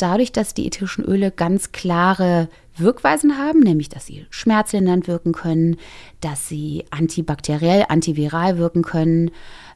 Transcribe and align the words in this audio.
dadurch, 0.00 0.32
dass 0.32 0.54
die 0.54 0.66
ätherischen 0.66 1.04
Öle 1.04 1.30
ganz 1.30 1.72
klare 1.72 2.48
Wirkweisen 2.76 3.38
haben, 3.38 3.60
nämlich 3.60 3.88
dass 3.88 4.06
sie 4.06 4.26
schmerzlindernd 4.30 5.08
wirken 5.08 5.32
können, 5.32 5.76
dass 6.20 6.48
sie 6.48 6.84
antibakteriell, 6.90 7.84
antiviral 7.88 8.58
wirken 8.58 8.82
können, 8.82 9.30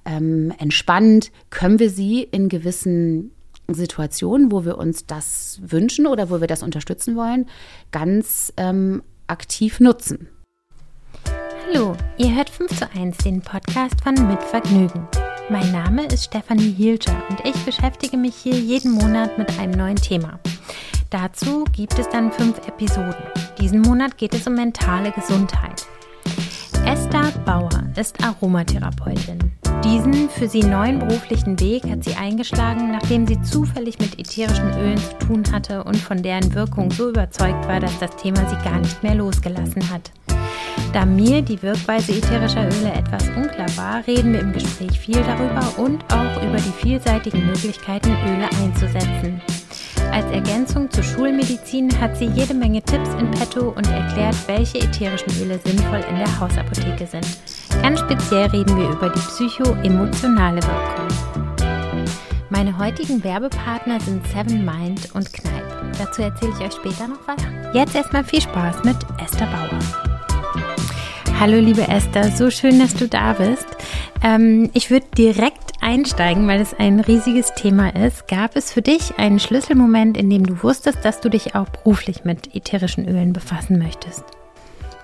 ähm, 0.04 0.52
entspannend, 0.58 1.30
können 1.50 1.78
wir 1.78 1.90
sie 1.90 2.22
in 2.22 2.48
gewissen 2.48 3.30
Situationen, 3.68 4.52
wo 4.52 4.64
wir 4.64 4.78
uns 4.78 5.06
das 5.06 5.60
wünschen 5.62 6.06
oder 6.06 6.30
wo 6.30 6.40
wir 6.40 6.46
das 6.46 6.62
unterstützen 6.62 7.16
wollen, 7.16 7.46
ganz 7.92 8.52
ähm, 8.56 9.02
aktiv 9.26 9.80
nutzen. 9.80 10.28
Hallo, 11.66 11.96
ihr 12.18 12.34
hört 12.34 12.50
5 12.50 12.78
zu 12.78 12.90
1, 12.92 13.18
den 13.18 13.40
Podcast 13.40 14.02
von 14.02 14.14
Mit 14.28 14.42
Vergnügen. 14.42 15.08
Mein 15.50 15.72
Name 15.72 16.06
ist 16.06 16.24
Stefanie 16.24 16.72
Hielscher 16.72 17.22
und 17.28 17.40
ich 17.44 17.54
beschäftige 17.66 18.16
mich 18.16 18.34
hier 18.34 18.54
jeden 18.54 18.92
Monat 18.92 19.36
mit 19.36 19.58
einem 19.58 19.72
neuen 19.72 19.96
Thema. 19.96 20.40
Dazu 21.10 21.64
gibt 21.64 21.98
es 21.98 22.08
dann 22.08 22.32
fünf 22.32 22.66
Episoden. 22.66 23.14
Diesen 23.60 23.82
Monat 23.82 24.16
geht 24.16 24.32
es 24.32 24.46
um 24.46 24.54
mentale 24.54 25.12
Gesundheit. 25.12 25.86
Esther 26.86 27.32
Bauer 27.46 27.70
ist 27.96 28.22
Aromatherapeutin. 28.22 29.38
Diesen 29.82 30.28
für 30.28 30.48
sie 30.48 30.62
neuen 30.62 30.98
beruflichen 30.98 31.58
Weg 31.58 31.84
hat 31.90 32.04
sie 32.04 32.14
eingeschlagen, 32.14 32.92
nachdem 32.92 33.26
sie 33.26 33.40
zufällig 33.40 33.98
mit 33.98 34.18
ätherischen 34.18 34.70
Ölen 34.78 34.98
zu 34.98 35.26
tun 35.26 35.44
hatte 35.50 35.82
und 35.84 35.96
von 35.96 36.22
deren 36.22 36.54
Wirkung 36.54 36.90
so 36.90 37.08
überzeugt 37.08 37.66
war, 37.66 37.80
dass 37.80 37.98
das 38.00 38.14
Thema 38.16 38.46
sie 38.50 38.68
gar 38.68 38.78
nicht 38.80 39.02
mehr 39.02 39.14
losgelassen 39.14 39.90
hat. 39.90 40.12
Da 40.92 41.06
mir 41.06 41.40
die 41.40 41.60
Wirkweise 41.62 42.12
ätherischer 42.12 42.66
Öle 42.66 42.92
etwas 42.92 43.28
unklar 43.30 43.76
war, 43.76 44.06
reden 44.06 44.34
wir 44.34 44.40
im 44.40 44.52
Gespräch 44.52 44.98
viel 44.98 45.22
darüber 45.22 45.78
und 45.78 46.04
auch 46.12 46.42
über 46.42 46.58
die 46.58 46.82
vielseitigen 46.82 47.46
Möglichkeiten, 47.46 48.10
Öle 48.10 48.48
einzusetzen. 48.62 49.40
Als 50.12 50.30
Ergänzung 50.30 50.90
zur 50.90 51.02
Schulmedizin 51.02 51.88
hat 52.00 52.16
sie 52.16 52.26
jede 52.26 52.54
Menge 52.54 52.82
Tipps 52.82 53.10
in 53.18 53.30
petto 53.30 53.70
und 53.76 53.86
erklärt, 53.90 54.36
welche 54.46 54.78
ätherischen 54.78 55.32
Öle 55.42 55.58
sinnvoll 55.64 56.04
in 56.08 56.16
der 56.16 56.40
Hausapotheke 56.40 57.06
sind. 57.06 57.26
Ganz 57.82 58.00
speziell 58.00 58.46
reden 58.46 58.76
wir 58.76 58.90
über 58.90 59.10
die 59.10 59.20
psychoemotionale 59.20 60.60
Wirkung. 60.62 61.08
Meine 62.50 62.76
heutigen 62.78 63.22
Werbepartner 63.24 63.98
sind 64.00 64.26
Seven 64.28 64.64
Mind 64.64 65.14
und 65.14 65.32
Kneipp. 65.32 65.64
Dazu 65.98 66.22
erzähle 66.22 66.52
ich 66.58 66.66
euch 66.66 66.74
später 66.74 67.08
noch 67.08 67.26
was. 67.26 67.42
Jetzt 67.72 67.94
erstmal 67.94 68.24
viel 68.24 68.40
Spaß 68.40 68.84
mit 68.84 68.96
Esther 69.20 69.46
Bauer. 69.46 70.13
Hallo 71.40 71.58
liebe 71.58 71.88
Esther, 71.88 72.30
so 72.30 72.48
schön, 72.48 72.78
dass 72.78 72.94
du 72.94 73.08
da 73.08 73.34
bist. 73.34 73.66
Ähm, 74.22 74.70
ich 74.72 74.90
würde 74.90 75.06
direkt 75.18 75.72
einsteigen, 75.80 76.46
weil 76.46 76.60
es 76.60 76.72
ein 76.72 77.00
riesiges 77.00 77.52
Thema 77.54 77.94
ist. 77.94 78.28
Gab 78.28 78.56
es 78.56 78.72
für 78.72 78.82
dich 78.82 79.18
einen 79.18 79.40
Schlüsselmoment, 79.40 80.16
in 80.16 80.30
dem 80.30 80.46
du 80.46 80.62
wusstest, 80.62 81.04
dass 81.04 81.20
du 81.20 81.28
dich 81.28 81.54
auch 81.54 81.68
beruflich 81.68 82.24
mit 82.24 82.54
ätherischen 82.54 83.06
Ölen 83.06 83.32
befassen 83.32 83.78
möchtest? 83.78 84.24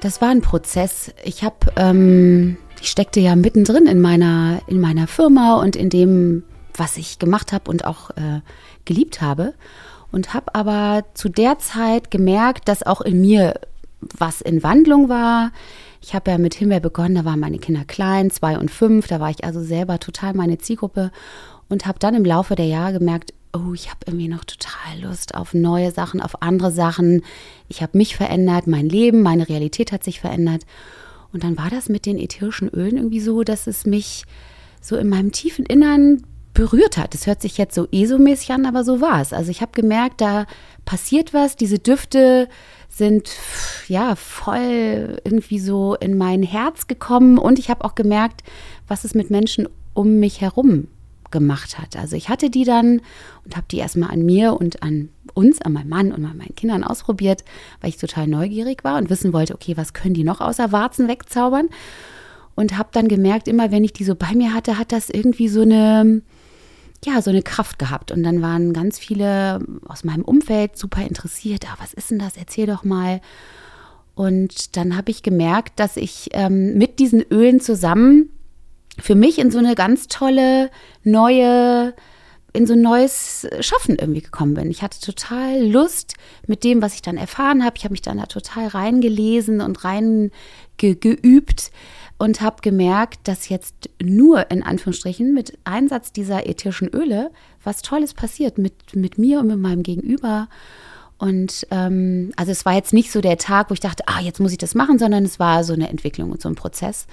Das 0.00 0.22
war 0.22 0.28
ein 0.28 0.40
Prozess. 0.40 1.12
Ich 1.24 1.42
habe, 1.42 1.56
ähm, 1.76 2.56
ich 2.80 2.90
steckte 2.90 3.20
ja 3.20 3.36
mittendrin 3.36 3.86
in 3.86 4.00
meiner 4.00 4.60
in 4.66 4.80
meiner 4.80 5.08
Firma 5.08 5.56
und 5.56 5.76
in 5.76 5.90
dem, 5.90 6.44
was 6.74 6.96
ich 6.96 7.18
gemacht 7.18 7.52
habe 7.52 7.70
und 7.70 7.84
auch 7.84 8.10
äh, 8.10 8.40
geliebt 8.84 9.20
habe 9.20 9.52
und 10.12 10.32
habe 10.32 10.54
aber 10.54 11.04
zu 11.12 11.28
der 11.28 11.58
Zeit 11.58 12.10
gemerkt, 12.10 12.68
dass 12.68 12.86
auch 12.86 13.00
in 13.00 13.20
mir 13.20 13.54
was 14.00 14.40
in 14.40 14.62
Wandlung 14.62 15.08
war 15.08 15.50
ich 16.00 16.14
habe 16.14 16.30
ja 16.30 16.38
mit 16.38 16.54
Himbeer 16.54 16.80
begonnen, 16.80 17.14
da 17.14 17.24
waren 17.24 17.40
meine 17.40 17.58
Kinder 17.58 17.84
klein, 17.84 18.30
zwei 18.30 18.58
und 18.58 18.70
fünf, 18.70 19.06
da 19.06 19.20
war 19.20 19.30
ich 19.30 19.44
also 19.44 19.62
selber 19.62 19.98
total 20.00 20.34
meine 20.34 20.58
Zielgruppe 20.58 21.10
und 21.68 21.86
habe 21.86 21.98
dann 21.98 22.14
im 22.14 22.24
Laufe 22.24 22.54
der 22.54 22.66
Jahre 22.66 22.94
gemerkt, 22.94 23.34
oh, 23.52 23.74
ich 23.74 23.90
habe 23.90 24.00
irgendwie 24.06 24.28
noch 24.28 24.44
total 24.44 25.00
Lust 25.02 25.34
auf 25.34 25.54
neue 25.54 25.90
Sachen, 25.90 26.20
auf 26.20 26.42
andere 26.42 26.70
Sachen. 26.70 27.22
Ich 27.68 27.82
habe 27.82 27.98
mich 27.98 28.16
verändert, 28.16 28.66
mein 28.66 28.88
Leben, 28.88 29.22
meine 29.22 29.48
Realität 29.48 29.92
hat 29.92 30.04
sich 30.04 30.20
verändert. 30.20 30.64
Und 31.32 31.44
dann 31.44 31.58
war 31.58 31.70
das 31.70 31.88
mit 31.88 32.06
den 32.06 32.18
ätherischen 32.18 32.68
Ölen 32.68 32.96
irgendwie 32.96 33.20
so, 33.20 33.42
dass 33.42 33.66
es 33.66 33.86
mich 33.86 34.24
so 34.80 34.96
in 34.96 35.08
meinem 35.08 35.32
tiefen 35.32 35.66
Innern 35.66 36.22
berührt 36.54 36.96
hat. 36.96 37.14
Das 37.14 37.26
hört 37.26 37.42
sich 37.42 37.58
jetzt 37.58 37.74
so 37.74 37.86
ESO-mäßig 37.90 38.50
an, 38.52 38.66
aber 38.66 38.84
so 38.84 39.00
war 39.00 39.20
es. 39.20 39.32
Also 39.32 39.50
ich 39.50 39.60
habe 39.60 39.72
gemerkt, 39.72 40.20
da 40.20 40.46
passiert 40.84 41.32
was, 41.32 41.56
diese 41.56 41.78
Düfte 41.78 42.48
sind 42.88 43.30
ja 43.86 44.16
voll 44.16 45.20
irgendwie 45.24 45.60
so 45.60 45.94
in 45.94 46.18
mein 46.18 46.42
Herz 46.42 46.86
gekommen 46.88 47.38
und 47.38 47.58
ich 47.58 47.70
habe 47.70 47.84
auch 47.84 47.94
gemerkt, 47.94 48.42
was 48.88 49.04
es 49.04 49.14
mit 49.14 49.30
Menschen 49.30 49.68
um 49.94 50.18
mich 50.18 50.40
herum 50.40 50.88
gemacht 51.30 51.78
hat. 51.78 51.96
Also 51.96 52.16
ich 52.16 52.28
hatte 52.28 52.50
die 52.50 52.64
dann 52.64 53.00
und 53.44 53.56
habe 53.56 53.66
die 53.70 53.78
erstmal 53.78 54.10
an 54.10 54.24
mir 54.24 54.54
und 54.54 54.82
an 54.82 55.10
uns, 55.34 55.62
an 55.62 55.72
meinem 55.72 55.88
Mann 55.88 56.12
und 56.12 56.24
an 56.24 56.36
meinen 56.36 56.56
Kindern 56.56 56.82
ausprobiert, 56.82 57.44
weil 57.80 57.90
ich 57.90 57.96
total 57.96 58.26
neugierig 58.26 58.82
war 58.82 58.98
und 58.98 59.10
wissen 59.10 59.32
wollte, 59.32 59.54
okay, 59.54 59.76
was 59.76 59.92
können 59.92 60.14
die 60.14 60.24
noch 60.24 60.40
außer 60.40 60.72
Warzen 60.72 61.06
wegzaubern? 61.06 61.68
Und 62.56 62.76
habe 62.76 62.88
dann 62.92 63.06
gemerkt, 63.06 63.46
immer 63.46 63.70
wenn 63.70 63.84
ich 63.84 63.92
die 63.92 64.04
so 64.04 64.16
bei 64.16 64.34
mir 64.34 64.52
hatte, 64.52 64.76
hat 64.76 64.90
das 64.90 65.08
irgendwie 65.08 65.48
so 65.48 65.62
eine 65.62 66.22
ja, 67.04 67.22
so 67.22 67.30
eine 67.30 67.42
Kraft 67.42 67.78
gehabt. 67.78 68.10
Und 68.12 68.22
dann 68.22 68.42
waren 68.42 68.72
ganz 68.72 68.98
viele 68.98 69.60
aus 69.86 70.04
meinem 70.04 70.24
Umfeld 70.24 70.76
super 70.76 71.02
interessiert. 71.02 71.64
Ah, 71.66 71.76
was 71.80 71.94
ist 71.94 72.10
denn 72.10 72.18
das? 72.18 72.36
Erzähl 72.36 72.66
doch 72.66 72.84
mal. 72.84 73.20
Und 74.14 74.76
dann 74.76 74.96
habe 74.96 75.10
ich 75.10 75.22
gemerkt, 75.22 75.80
dass 75.80 75.96
ich 75.96 76.28
ähm, 76.32 76.76
mit 76.76 76.98
diesen 76.98 77.22
Ölen 77.22 77.60
zusammen 77.60 78.30
für 78.98 79.14
mich 79.14 79.38
in 79.38 79.50
so 79.50 79.58
eine 79.58 79.74
ganz 79.74 80.08
tolle 80.08 80.70
neue 81.04 81.94
in 82.52 82.66
so 82.66 82.72
ein 82.72 82.82
neues 82.82 83.46
Schaffen 83.60 83.96
irgendwie 83.96 84.22
gekommen 84.22 84.54
bin. 84.54 84.70
Ich 84.70 84.82
hatte 84.82 85.00
total 85.00 85.64
Lust 85.64 86.14
mit 86.46 86.64
dem, 86.64 86.82
was 86.82 86.94
ich 86.94 87.02
dann 87.02 87.16
erfahren 87.16 87.64
habe. 87.64 87.76
Ich 87.76 87.84
habe 87.84 87.92
mich 87.92 88.02
dann 88.02 88.18
da 88.18 88.26
total 88.26 88.66
reingelesen 88.68 89.60
und 89.60 89.84
reingeübt 89.84 91.70
und 92.18 92.40
habe 92.40 92.56
gemerkt, 92.60 93.28
dass 93.28 93.48
jetzt 93.48 93.88
nur 94.02 94.50
in 94.50 94.62
Anführungsstrichen 94.62 95.32
mit 95.32 95.58
Einsatz 95.64 96.12
dieser 96.12 96.46
ätherischen 96.46 96.88
Öle 96.88 97.30
was 97.62 97.82
Tolles 97.82 98.14
passiert 98.14 98.58
mit, 98.58 98.96
mit 98.96 99.18
mir 99.18 99.40
und 99.40 99.46
mit 99.46 99.58
meinem 99.58 99.82
Gegenüber. 99.82 100.48
Und 101.18 101.66
ähm, 101.70 102.32
also 102.36 102.50
es 102.50 102.64
war 102.64 102.74
jetzt 102.74 102.92
nicht 102.92 103.12
so 103.12 103.20
der 103.20 103.36
Tag, 103.36 103.70
wo 103.70 103.74
ich 103.74 103.80
dachte, 103.80 104.04
ah, 104.06 104.20
jetzt 104.20 104.40
muss 104.40 104.52
ich 104.52 104.58
das 104.58 104.74
machen, 104.74 104.98
sondern 104.98 105.24
es 105.24 105.38
war 105.38 105.64
so 105.64 105.74
eine 105.74 105.88
Entwicklung 105.88 106.30
und 106.30 106.40
so 106.40 106.48
ein 106.48 106.54
Prozess. 106.54 107.06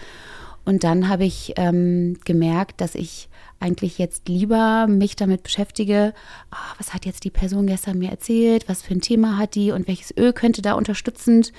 Und 0.66 0.84
dann 0.84 1.10
habe 1.10 1.26
ich 1.26 1.54
ähm, 1.58 2.18
gemerkt, 2.26 2.82
dass 2.82 2.96
ich 2.96 3.30
eigentlich 3.60 3.98
jetzt 3.98 4.28
lieber 4.28 4.88
mich 4.88 5.16
damit 5.16 5.44
beschäftige, 5.44 6.14
ah, 6.52 6.74
was 6.78 6.94
hat 6.94 7.06
jetzt 7.06 7.24
die 7.24 7.32
Person 7.32 7.68
gestern 7.68 7.98
mir 7.98 8.12
erzählt, 8.12 8.70
was 8.70 8.82
für 8.82 8.94
ein 8.94 9.02
Thema 9.02 9.38
hat 9.38 9.56
die 9.56 9.72
und 9.72 9.88
welches 9.88 10.16
Öl 10.16 10.34
könnte 10.34 10.62
da 10.62 10.74
unterstützend 10.74 11.54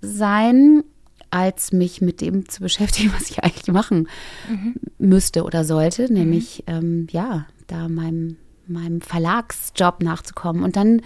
sein 0.00 0.82
als 1.30 1.70
mich 1.72 2.00
mit 2.00 2.20
dem 2.20 2.48
zu 2.48 2.60
beschäftigen, 2.60 3.12
was 3.16 3.30
ich 3.30 3.42
eigentlich 3.44 3.68
machen 3.68 4.08
mhm. 4.48 4.74
müsste 4.98 5.44
oder 5.44 5.64
sollte, 5.64 6.12
nämlich 6.12 6.64
mhm. 6.66 6.74
ähm, 6.74 7.06
ja, 7.10 7.46
da 7.68 7.88
meinem, 7.88 8.36
meinem 8.66 9.00
Verlagsjob 9.00 10.02
nachzukommen. 10.02 10.64
Und 10.64 10.76
dann 10.76 11.02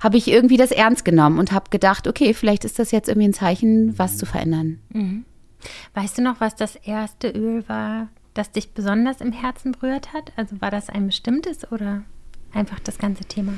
habe 0.00 0.16
ich 0.16 0.28
irgendwie 0.28 0.56
das 0.56 0.72
ernst 0.72 1.04
genommen 1.04 1.38
und 1.38 1.52
habe 1.52 1.70
gedacht, 1.70 2.08
okay, 2.08 2.34
vielleicht 2.34 2.64
ist 2.64 2.78
das 2.78 2.90
jetzt 2.90 3.08
irgendwie 3.08 3.28
ein 3.28 3.34
Zeichen, 3.34 3.98
was 3.98 4.16
zu 4.16 4.26
verändern. 4.26 4.80
Mhm. 4.92 5.24
Weißt 5.94 6.18
du 6.18 6.22
noch, 6.22 6.40
was 6.40 6.56
das 6.56 6.74
erste 6.76 7.28
Öl 7.28 7.68
war, 7.68 8.08
das 8.34 8.52
dich 8.52 8.72
besonders 8.72 9.20
im 9.20 9.32
Herzen 9.32 9.72
berührt 9.72 10.12
hat? 10.12 10.32
Also 10.36 10.60
war 10.60 10.70
das 10.70 10.88
ein 10.88 11.06
bestimmtes 11.06 11.70
oder 11.70 12.02
einfach 12.52 12.80
das 12.80 12.98
ganze 12.98 13.24
Thema? 13.24 13.54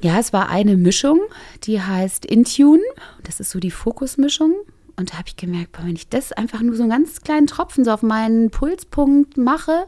Ja, 0.00 0.18
es 0.18 0.32
war 0.32 0.48
eine 0.48 0.76
Mischung, 0.76 1.20
die 1.64 1.82
heißt 1.82 2.24
Intune. 2.24 2.82
Das 3.24 3.40
ist 3.40 3.50
so 3.50 3.58
die 3.58 3.70
Fokusmischung. 3.70 4.54
Und 4.96 5.12
da 5.12 5.18
habe 5.18 5.28
ich 5.28 5.36
gemerkt, 5.36 5.76
wenn 5.82 5.94
ich 5.94 6.08
das 6.08 6.32
einfach 6.32 6.60
nur 6.60 6.76
so 6.76 6.82
einen 6.82 6.90
ganz 6.90 7.20
kleinen 7.22 7.46
Tropfen 7.46 7.84
so 7.84 7.92
auf 7.92 8.02
meinen 8.02 8.50
Pulspunkt 8.50 9.36
mache, 9.36 9.86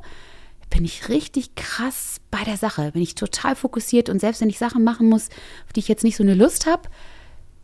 bin 0.70 0.84
ich 0.84 1.08
richtig 1.08 1.56
krass 1.56 2.20
bei 2.30 2.42
der 2.44 2.56
Sache. 2.56 2.92
Bin 2.92 3.02
ich 3.02 3.16
total 3.16 3.56
fokussiert 3.56 4.08
und 4.08 4.20
selbst 4.20 4.40
wenn 4.40 4.48
ich 4.48 4.58
Sachen 4.58 4.84
machen 4.84 5.08
muss, 5.08 5.28
auf 5.66 5.72
die 5.74 5.80
ich 5.80 5.88
jetzt 5.88 6.04
nicht 6.04 6.16
so 6.16 6.22
eine 6.22 6.34
Lust 6.34 6.66
habe, 6.66 6.88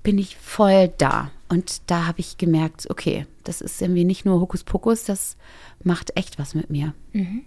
bin 0.03 0.19
ich 0.19 0.37
voll 0.37 0.93
da. 0.99 1.31
Und 1.49 1.83
da 1.87 2.07
habe 2.07 2.21
ich 2.21 2.39
gemerkt, 2.39 2.89
okay, 2.91 3.27
das 3.45 3.61
ist 3.61 3.81
irgendwie 3.81 4.05
nicht 4.05 4.25
nur 4.25 4.41
Hokuspokus, 4.41 5.05
das 5.05 5.37
macht 5.85 6.17
echt 6.17 6.39
was 6.39 6.55
mit 6.55 6.71
mir. 6.71 6.95
Mhm. 7.13 7.43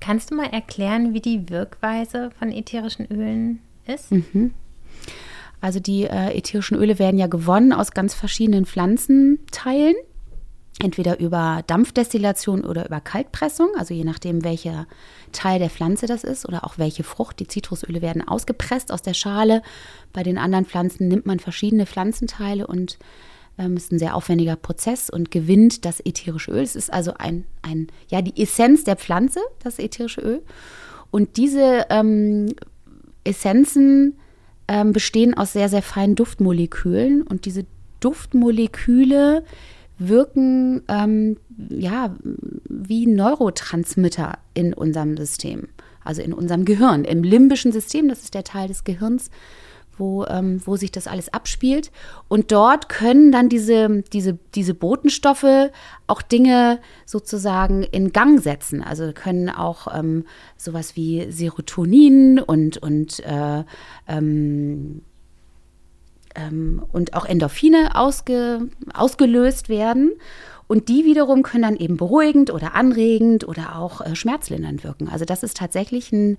Kannst 0.00 0.30
du 0.30 0.34
mal 0.34 0.46
erklären, 0.46 1.14
wie 1.14 1.20
die 1.20 1.48
Wirkweise 1.48 2.30
von 2.38 2.52
ätherischen 2.52 3.06
Ölen 3.10 3.60
ist? 3.86 4.12
Mhm. 4.12 4.52
Also 5.60 5.80
die 5.80 6.04
äh, 6.04 6.36
ätherischen 6.36 6.76
Öle 6.76 6.98
werden 6.98 7.18
ja 7.18 7.26
gewonnen 7.26 7.72
aus 7.72 7.92
ganz 7.92 8.14
verschiedenen 8.14 8.66
Pflanzenteilen. 8.66 9.94
Entweder 10.80 11.18
über 11.18 11.64
Dampfdestillation 11.66 12.64
oder 12.64 12.86
über 12.86 13.00
Kaltpressung, 13.00 13.70
also 13.76 13.94
je 13.94 14.04
nachdem, 14.04 14.44
welcher 14.44 14.86
Teil 15.32 15.58
der 15.58 15.70
Pflanze 15.70 16.06
das 16.06 16.22
ist 16.22 16.46
oder 16.46 16.62
auch 16.62 16.78
welche 16.78 17.02
Frucht. 17.02 17.40
Die 17.40 17.48
Zitrusöle 17.48 18.00
werden 18.00 18.26
ausgepresst 18.26 18.92
aus 18.92 19.02
der 19.02 19.14
Schale. 19.14 19.62
Bei 20.12 20.22
den 20.22 20.38
anderen 20.38 20.66
Pflanzen 20.66 21.08
nimmt 21.08 21.26
man 21.26 21.40
verschiedene 21.40 21.84
Pflanzenteile 21.84 22.68
und 22.68 22.96
ähm, 23.58 23.76
ist 23.76 23.92
ein 23.92 23.98
sehr 23.98 24.14
aufwendiger 24.14 24.56
Prozess 24.56 25.10
und 25.10 25.30
gewinnt 25.30 25.84
das 25.84 26.00
ätherische 26.00 26.52
Öl. 26.52 26.62
Es 26.62 26.76
ist 26.76 26.92
also 26.92 27.14
ein, 27.18 27.44
ein, 27.62 27.88
ja, 28.08 28.22
die 28.22 28.40
Essenz 28.40 28.84
der 28.84 28.96
Pflanze, 28.96 29.40
das 29.62 29.78
ätherische 29.78 30.20
Öl. 30.20 30.42
Und 31.10 31.36
diese 31.36 31.86
ähm, 31.90 32.54
Essenzen 33.24 34.18
ähm, 34.68 34.92
bestehen 34.92 35.34
aus 35.34 35.52
sehr, 35.52 35.68
sehr 35.68 35.82
feinen 35.82 36.14
Duftmolekülen 36.14 37.22
und 37.22 37.44
diese 37.46 37.66
Duftmoleküle 38.00 39.44
wirken 39.98 40.82
ähm, 40.88 41.36
ja 41.70 42.14
wie 42.68 43.06
Neurotransmitter 43.06 44.38
in 44.54 44.72
unserem 44.72 45.16
System, 45.16 45.68
also 46.04 46.22
in 46.22 46.32
unserem 46.32 46.64
Gehirn, 46.64 47.04
im 47.04 47.24
limbischen 47.24 47.72
System, 47.72 48.08
das 48.08 48.22
ist 48.22 48.34
der 48.34 48.44
Teil 48.44 48.68
des 48.68 48.84
Gehirns, 48.84 49.30
wo, 49.98 50.24
ähm, 50.24 50.60
wo 50.64 50.76
sich 50.76 50.92
das 50.92 51.06
alles 51.06 51.32
abspielt. 51.32 51.90
Und 52.28 52.52
dort 52.52 52.88
können 52.88 53.32
dann 53.32 53.48
diese, 53.48 54.02
diese, 54.12 54.38
diese 54.54 54.74
Botenstoffe 54.74 55.70
auch 56.06 56.22
Dinge 56.22 56.80
sozusagen 57.06 57.82
in 57.82 58.12
Gang 58.12 58.40
setzen. 58.40 58.82
Also 58.82 59.12
können 59.12 59.50
auch 59.50 59.88
ähm, 59.94 60.24
sowas 60.56 60.96
wie 60.96 61.30
Serotonin 61.30 62.40
und, 62.40 62.78
und, 62.78 63.20
äh, 63.20 63.64
ähm, 64.06 65.02
ähm 66.34 66.82
und 66.92 67.14
auch 67.14 67.24
Endorphine 67.24 67.94
ausge, 67.94 68.68
ausgelöst 68.94 69.68
werden. 69.68 70.12
Und 70.68 70.90
die 70.90 71.06
wiederum 71.06 71.42
können 71.42 71.62
dann 71.62 71.76
eben 71.76 71.96
beruhigend 71.96 72.52
oder 72.52 72.74
anregend 72.74 73.48
oder 73.48 73.76
auch 73.76 74.02
äh, 74.02 74.14
schmerzlindernd 74.14 74.84
wirken. 74.84 75.08
Also 75.08 75.24
das 75.24 75.42
ist 75.42 75.56
tatsächlich 75.56 76.12
ein 76.12 76.36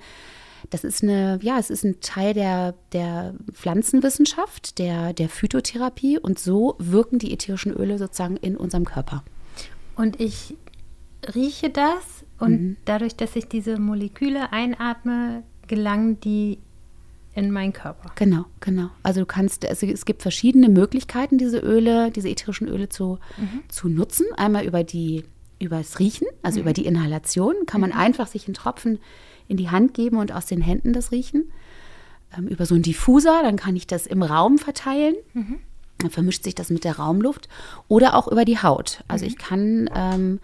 das 0.70 0.84
ist 0.84 1.04
eine, 1.04 1.40
ja, 1.42 1.58
es 1.60 1.70
ist 1.70 1.84
ein 1.84 2.00
Teil 2.02 2.34
der, 2.34 2.76
der 2.94 3.34
Pflanzenwissenschaft, 3.52 4.78
der, 4.80 5.14
der 5.14 5.30
Phytotherapie 5.30 6.20
und 6.20 6.40
so 6.40 6.76
wirken 6.80 7.20
die 7.20 7.34
ätherischen 7.34 7.74
Öle 7.74 7.98
sozusagen 7.98 8.38
in 8.38 8.56
unserem 8.56 8.86
Körper. 8.86 9.24
Und 9.96 10.20
ich 10.20 10.56
rieche 11.36 11.70
das 11.70 12.26
und 12.40 12.52
mhm. 12.52 12.78
dadurch, 12.86 13.16
dass 13.16 13.36
ich 13.36 13.48
diese 13.48 13.80
Moleküle 13.80 14.52
einatme, 14.52 15.44
gelangen 15.68 16.20
die 16.20 16.60
in 17.34 17.52
meinen 17.52 17.74
Körper. 17.74 18.12
Genau, 18.16 18.46
genau. 18.60 18.90
Also 19.04 19.22
du 19.22 19.26
kannst, 19.26 19.66
also 19.66 19.86
es 19.86 20.06
gibt 20.06 20.22
verschiedene 20.22 20.70
Möglichkeiten, 20.70 21.38
diese 21.38 21.60
Öle, 21.60 22.12
diese 22.12 22.30
ätherischen 22.30 22.68
Öle 22.68 22.90
zu, 22.90 23.20
mhm. 23.38 23.62
zu 23.70 23.88
nutzen. 23.88 24.26
Einmal 24.36 24.66
über 24.66 24.84
die, 24.84 25.24
über 25.60 25.78
das 25.78 26.00
Riechen, 26.00 26.28
also 26.42 26.60
mhm. 26.60 26.64
über 26.64 26.74
die 26.74 26.86
Inhalation, 26.86 27.56
kann 27.66 27.82
man 27.82 27.92
mhm. 27.92 27.98
einfach 27.98 28.28
sich 28.28 28.48
einen 28.48 28.56
Tropfen 28.56 29.00
in 29.50 29.58
die 29.58 29.70
Hand 29.70 29.94
geben 29.94 30.18
und 30.18 30.32
aus 30.32 30.46
den 30.46 30.62
Händen 30.62 30.94
das 30.94 31.12
riechen. 31.12 31.52
Ähm, 32.38 32.48
über 32.48 32.66
so 32.66 32.76
einen 32.76 32.84
Diffuser, 32.84 33.42
dann 33.44 33.58
kann 33.58 33.76
ich 33.76 33.88
das 33.88 34.08
im 34.08 34.24
Raum 34.24 34.58
verteilen. 34.58 35.16
Mhm. 35.34 35.60
Dann 35.98 36.12
vermischt 36.12 36.46
sich 36.46 36.56
das 36.56 36.70
mit 36.70 36.86
der 36.86 36.98
Raumluft. 36.98 37.50
Oder 37.90 38.16
auch 38.16 38.30
über 38.30 38.46
die 38.46 38.60
Haut. 38.60 39.04
Also 39.10 39.26
mhm. 39.26 39.32
ich 39.32 39.38
kann 39.38 39.90
ähm, 39.94 40.40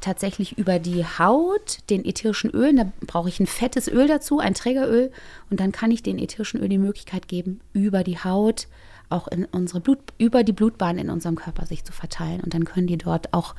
tatsächlich 0.00 0.56
über 0.58 0.78
die 0.78 1.04
Haut 1.04 1.78
den 1.90 2.04
ätherischen 2.04 2.50
Öl, 2.50 2.74
da 2.76 2.92
brauche 3.00 3.28
ich 3.28 3.40
ein 3.40 3.46
fettes 3.46 3.88
Öl 3.88 4.06
dazu, 4.06 4.38
ein 4.38 4.54
Trägeröl. 4.54 5.10
Und 5.50 5.58
dann 5.58 5.72
kann 5.72 5.90
ich 5.90 6.02
den 6.02 6.18
ätherischen 6.18 6.60
Öl 6.60 6.68
die 6.68 6.78
Möglichkeit 6.78 7.26
geben, 7.26 7.60
über 7.72 8.04
die 8.04 8.18
Haut 8.18 8.68
auch 9.08 9.28
in 9.28 9.44
unsere 9.46 9.80
Blut, 9.80 9.98
über 10.18 10.44
die 10.44 10.52
Blutbahn 10.52 10.98
in 10.98 11.10
unserem 11.10 11.36
Körper 11.36 11.66
sich 11.66 11.84
zu 11.84 11.92
verteilen. 11.92 12.40
Und 12.40 12.54
dann 12.54 12.64
können 12.64 12.86
die 12.86 12.98
dort 12.98 13.32
auch 13.32 13.54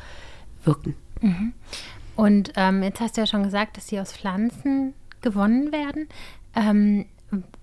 wirken. 0.63 0.95
Mhm. 1.21 1.53
Und 2.17 2.51
ähm, 2.55 2.83
jetzt 2.83 2.99
hast 2.99 3.15
du 3.15 3.21
ja 3.21 3.27
schon 3.27 3.43
gesagt, 3.43 3.77
dass 3.77 3.87
sie 3.87 3.99
aus 3.99 4.11
Pflanzen 4.11 4.93
gewonnen 5.21 5.71
werden. 5.71 6.07
Ähm, 6.55 7.05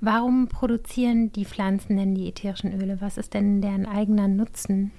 warum 0.00 0.48
produzieren 0.48 1.32
die 1.32 1.44
Pflanzen 1.44 1.96
denn 1.96 2.14
die 2.14 2.28
ätherischen 2.28 2.72
Öle? 2.80 3.00
Was 3.00 3.18
ist 3.18 3.34
denn 3.34 3.60
deren 3.60 3.86
eigener 3.86 4.28
Nutzen? 4.28 4.92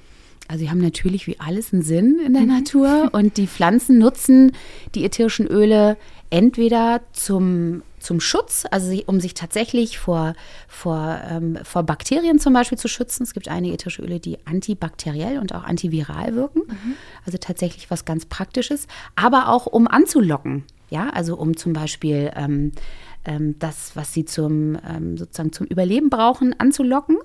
Also 0.48 0.63
sie 0.63 0.69
haben 0.69 0.81
natürlich 0.81 1.25
wie 1.25 1.40
alles 1.40 1.74
einen 1.74 1.81
Sinn 1.81 2.19
in 2.24 2.34
der 2.34 2.44
mhm. 2.44 2.50
Natur 2.50 3.10
und 3.13 3.38
die 3.38 3.48
Pflanzen 3.48 3.98
nutzen 3.98 4.52
die 4.94 5.04
ätherischen 5.04 5.48
Öle 5.48 5.98
entweder 6.30 7.02
zum 7.13 7.81
zum 8.06 8.19
Schutz, 8.19 8.66
also 8.69 8.96
um 9.07 9.19
sich 9.19 9.34
tatsächlich 9.34 9.98
vor, 9.98 10.36
vor, 10.68 11.19
ähm, 11.30 11.57
vor 11.63 11.84
Bakterien 11.84 12.40
zum 12.40 12.54
Beispiel 12.54 12.78
zu 12.78 12.88
schützen. 12.88 13.24
Es 13.24 13.34
gibt 13.34 13.48
einige 13.48 13.74
ätherische 13.74 14.04
Öle, 14.04 14.19
die 14.19 14.38
antibakteriell 14.46 15.40
und 15.40 15.54
auch 15.56 15.63
antiviral 15.63 16.36
wirken. 16.36 16.62
Mhm. 16.68 16.94
Also 17.25 17.40
tatsächlich 17.40 17.90
was 17.90 18.06
ganz 18.06 18.25
Praktisches, 18.25 18.88
aber 19.16 19.50
auch 19.50 19.66
um 19.66 19.88
anzulocken. 19.88 20.63
Ja, 20.92 21.10
also 21.10 21.36
um 21.36 21.57
zum 21.57 21.74
Beispiel 21.74 22.31
ähm, 22.36 22.72
ähm, 23.25 23.57
das, 23.60 23.95
was 23.95 24.13
sie 24.13 24.25
zum, 24.25 24.77
ähm, 24.88 25.18
sozusagen 25.18 25.51
zum 25.51 25.68
Überleben 25.68 26.10
brauchen, 26.10 26.57
anzulocken. 26.60 27.18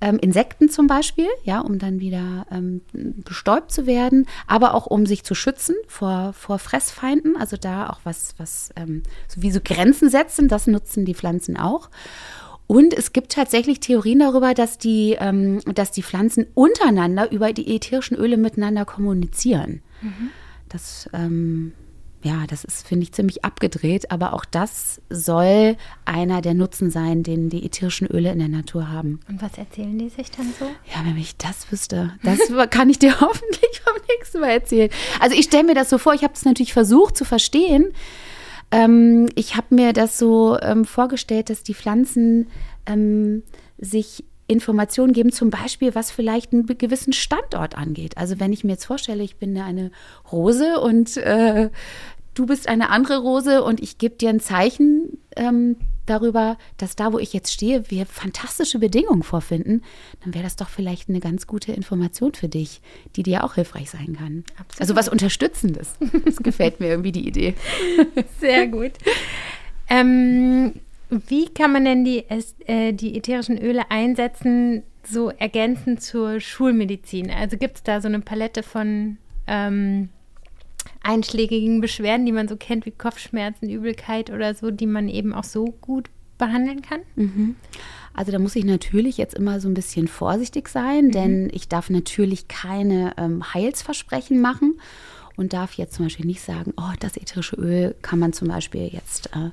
Ähm, 0.00 0.18
Insekten 0.18 0.68
zum 0.68 0.86
Beispiel, 0.86 1.28
ja, 1.44 1.60
um 1.60 1.78
dann 1.78 2.00
wieder 2.00 2.46
ähm, 2.50 2.82
bestäubt 2.92 3.72
zu 3.72 3.86
werden, 3.86 4.26
aber 4.46 4.74
auch 4.74 4.86
um 4.86 5.06
sich 5.06 5.24
zu 5.24 5.34
schützen 5.34 5.74
vor, 5.88 6.32
vor 6.32 6.58
Fressfeinden. 6.58 7.36
Also 7.36 7.56
da 7.56 7.88
auch 7.88 8.00
was, 8.04 8.34
was 8.38 8.70
ähm, 8.76 9.02
so 9.28 9.42
wie 9.42 9.50
so 9.50 9.60
Grenzen 9.62 10.10
setzen, 10.10 10.48
das 10.48 10.66
nutzen 10.66 11.04
die 11.04 11.14
Pflanzen 11.14 11.56
auch. 11.56 11.90
Und 12.66 12.94
es 12.94 13.12
gibt 13.12 13.32
tatsächlich 13.32 13.80
Theorien 13.80 14.18
darüber, 14.18 14.52
dass 14.52 14.78
die, 14.78 15.16
ähm, 15.18 15.60
dass 15.74 15.92
die 15.92 16.02
Pflanzen 16.02 16.46
untereinander 16.54 17.30
über 17.30 17.52
die 17.52 17.74
ätherischen 17.74 18.16
Öle 18.16 18.36
miteinander 18.36 18.84
kommunizieren. 18.84 19.82
Mhm. 20.02 20.30
Das 20.68 21.08
ähm, 21.12 21.72
ja, 22.26 22.44
das 22.48 22.64
ist, 22.64 22.88
finde 22.88 23.04
ich, 23.04 23.12
ziemlich 23.12 23.44
abgedreht, 23.44 24.10
aber 24.10 24.32
auch 24.32 24.44
das 24.44 25.00
soll 25.08 25.76
einer 26.04 26.42
der 26.42 26.54
Nutzen 26.54 26.90
sein, 26.90 27.22
den 27.22 27.50
die 27.50 27.64
ätherischen 27.64 28.08
Öle 28.08 28.32
in 28.32 28.40
der 28.40 28.48
Natur 28.48 28.90
haben. 28.90 29.20
Und 29.28 29.40
was 29.40 29.56
erzählen 29.56 29.96
die 29.96 30.08
sich 30.08 30.32
dann 30.32 30.52
so? 30.58 30.64
Ja, 30.64 31.04
wenn 31.04 31.16
ich 31.16 31.36
das 31.36 31.70
wüsste, 31.70 32.14
das 32.24 32.40
kann 32.70 32.90
ich 32.90 32.98
dir 32.98 33.20
hoffentlich 33.20 33.80
beim 33.84 34.02
nächsten 34.08 34.40
Mal 34.40 34.50
erzählen. 34.50 34.90
Also 35.20 35.36
ich 35.36 35.44
stelle 35.44 35.64
mir 35.64 35.74
das 35.74 35.88
so 35.88 35.98
vor, 35.98 36.14
ich 36.14 36.24
habe 36.24 36.34
es 36.34 36.44
natürlich 36.44 36.72
versucht 36.72 37.16
zu 37.16 37.24
verstehen. 37.24 37.92
Ähm, 38.72 39.28
ich 39.36 39.56
habe 39.56 39.72
mir 39.72 39.92
das 39.92 40.18
so 40.18 40.58
ähm, 40.60 40.84
vorgestellt, 40.84 41.48
dass 41.48 41.62
die 41.62 41.74
Pflanzen 41.74 42.48
ähm, 42.86 43.44
sich 43.78 44.24
Informationen 44.48 45.12
geben, 45.12 45.32
zum 45.32 45.50
Beispiel, 45.50 45.94
was 45.94 46.10
vielleicht 46.10 46.52
einen 46.52 46.66
gewissen 46.66 47.12
Standort 47.12 47.76
angeht. 47.76 48.16
Also 48.16 48.38
wenn 48.38 48.52
ich 48.52 48.62
mir 48.62 48.72
jetzt 48.72 48.84
vorstelle, 48.84 49.22
ich 49.24 49.36
bin 49.36 49.58
eine 49.58 49.90
Rose 50.30 50.80
und 50.80 51.16
äh, 51.16 51.70
du 52.36 52.46
bist 52.46 52.68
eine 52.68 52.90
andere 52.90 53.18
Rose 53.18 53.64
und 53.64 53.80
ich 53.82 53.98
gebe 53.98 54.14
dir 54.14 54.28
ein 54.28 54.40
Zeichen 54.40 55.18
ähm, 55.34 55.76
darüber, 56.04 56.56
dass 56.76 56.94
da, 56.94 57.12
wo 57.12 57.18
ich 57.18 57.32
jetzt 57.32 57.52
stehe, 57.52 57.90
wir 57.90 58.06
fantastische 58.06 58.78
Bedingungen 58.78 59.24
vorfinden, 59.24 59.82
dann 60.22 60.34
wäre 60.34 60.44
das 60.44 60.54
doch 60.54 60.68
vielleicht 60.68 61.08
eine 61.08 61.18
ganz 61.18 61.46
gute 61.46 61.72
Information 61.72 62.34
für 62.34 62.48
dich, 62.48 62.80
die 63.16 63.22
dir 63.22 63.42
auch 63.42 63.54
hilfreich 63.54 63.90
sein 63.90 64.16
kann. 64.16 64.44
Absolut. 64.58 64.80
Also 64.80 64.96
was 64.96 65.08
Unterstützendes. 65.08 65.94
Das 66.24 66.36
gefällt 66.36 66.78
mir 66.78 66.88
irgendwie 66.88 67.12
die 67.12 67.26
Idee. 67.26 67.54
Sehr 68.40 68.68
gut. 68.68 68.92
Ähm, 69.88 70.74
wie 71.08 71.48
kann 71.48 71.72
man 71.72 71.84
denn 71.84 72.04
die, 72.04 72.24
äh, 72.66 72.92
die 72.92 73.16
ätherischen 73.16 73.58
Öle 73.58 73.90
einsetzen, 73.90 74.82
so 75.04 75.30
ergänzend 75.30 76.02
zur 76.02 76.40
Schulmedizin? 76.40 77.30
Also 77.30 77.56
gibt 77.56 77.76
es 77.76 77.82
da 77.82 78.00
so 78.00 78.08
eine 78.08 78.20
Palette 78.20 78.62
von 78.62 79.18
ähm, 79.46 80.08
einschlägigen 81.02 81.80
Beschwerden, 81.80 82.26
die 82.26 82.32
man 82.32 82.48
so 82.48 82.56
kennt 82.56 82.86
wie 82.86 82.90
Kopfschmerzen, 82.90 83.68
Übelkeit 83.68 84.30
oder 84.30 84.54
so, 84.54 84.70
die 84.70 84.86
man 84.86 85.08
eben 85.08 85.34
auch 85.34 85.44
so 85.44 85.66
gut 85.80 86.08
behandeln 86.38 86.82
kann? 86.82 87.00
Mhm. 87.14 87.56
Also 88.14 88.32
da 88.32 88.38
muss 88.38 88.56
ich 88.56 88.64
natürlich 88.64 89.18
jetzt 89.18 89.34
immer 89.34 89.60
so 89.60 89.68
ein 89.68 89.74
bisschen 89.74 90.08
vorsichtig 90.08 90.68
sein, 90.68 91.06
mhm. 91.06 91.12
denn 91.12 91.50
ich 91.52 91.68
darf 91.68 91.90
natürlich 91.90 92.48
keine 92.48 93.12
ähm, 93.18 93.54
Heilsversprechen 93.54 94.40
machen 94.40 94.80
und 95.36 95.52
darf 95.52 95.74
jetzt 95.74 95.94
zum 95.94 96.06
Beispiel 96.06 96.26
nicht 96.26 96.40
sagen, 96.40 96.72
oh, 96.76 96.92
das 96.98 97.16
ätherische 97.16 97.56
Öl 97.56 97.94
kann 98.02 98.18
man 98.18 98.32
zum 98.32 98.48
Beispiel 98.48 98.88
jetzt 98.88 99.26
äh, 99.36 99.50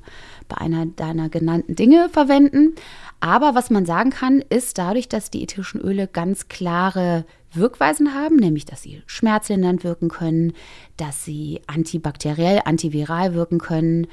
bei 0.47 0.57
einer 0.57 0.85
deiner 0.85 1.29
genannten 1.29 1.75
Dinge 1.75 2.09
verwenden. 2.09 2.75
Aber 3.19 3.53
was 3.53 3.69
man 3.69 3.85
sagen 3.85 4.09
kann, 4.09 4.41
ist 4.49 4.77
dadurch, 4.77 5.09
dass 5.09 5.29
die 5.29 5.43
ätherischen 5.43 5.81
Öle 5.81 6.07
ganz 6.07 6.47
klare 6.47 7.25
Wirkweisen 7.55 8.13
haben, 8.13 8.35
nämlich 8.35 8.65
dass 8.65 8.81
sie 8.81 9.01
schmerzlindernd 9.05 9.83
wirken 9.83 10.09
können, 10.09 10.53
dass 10.97 11.25
sie 11.25 11.61
antibakteriell, 11.67 12.61
antiviral 12.65 13.33
wirken 13.33 13.59
können, 13.59 14.07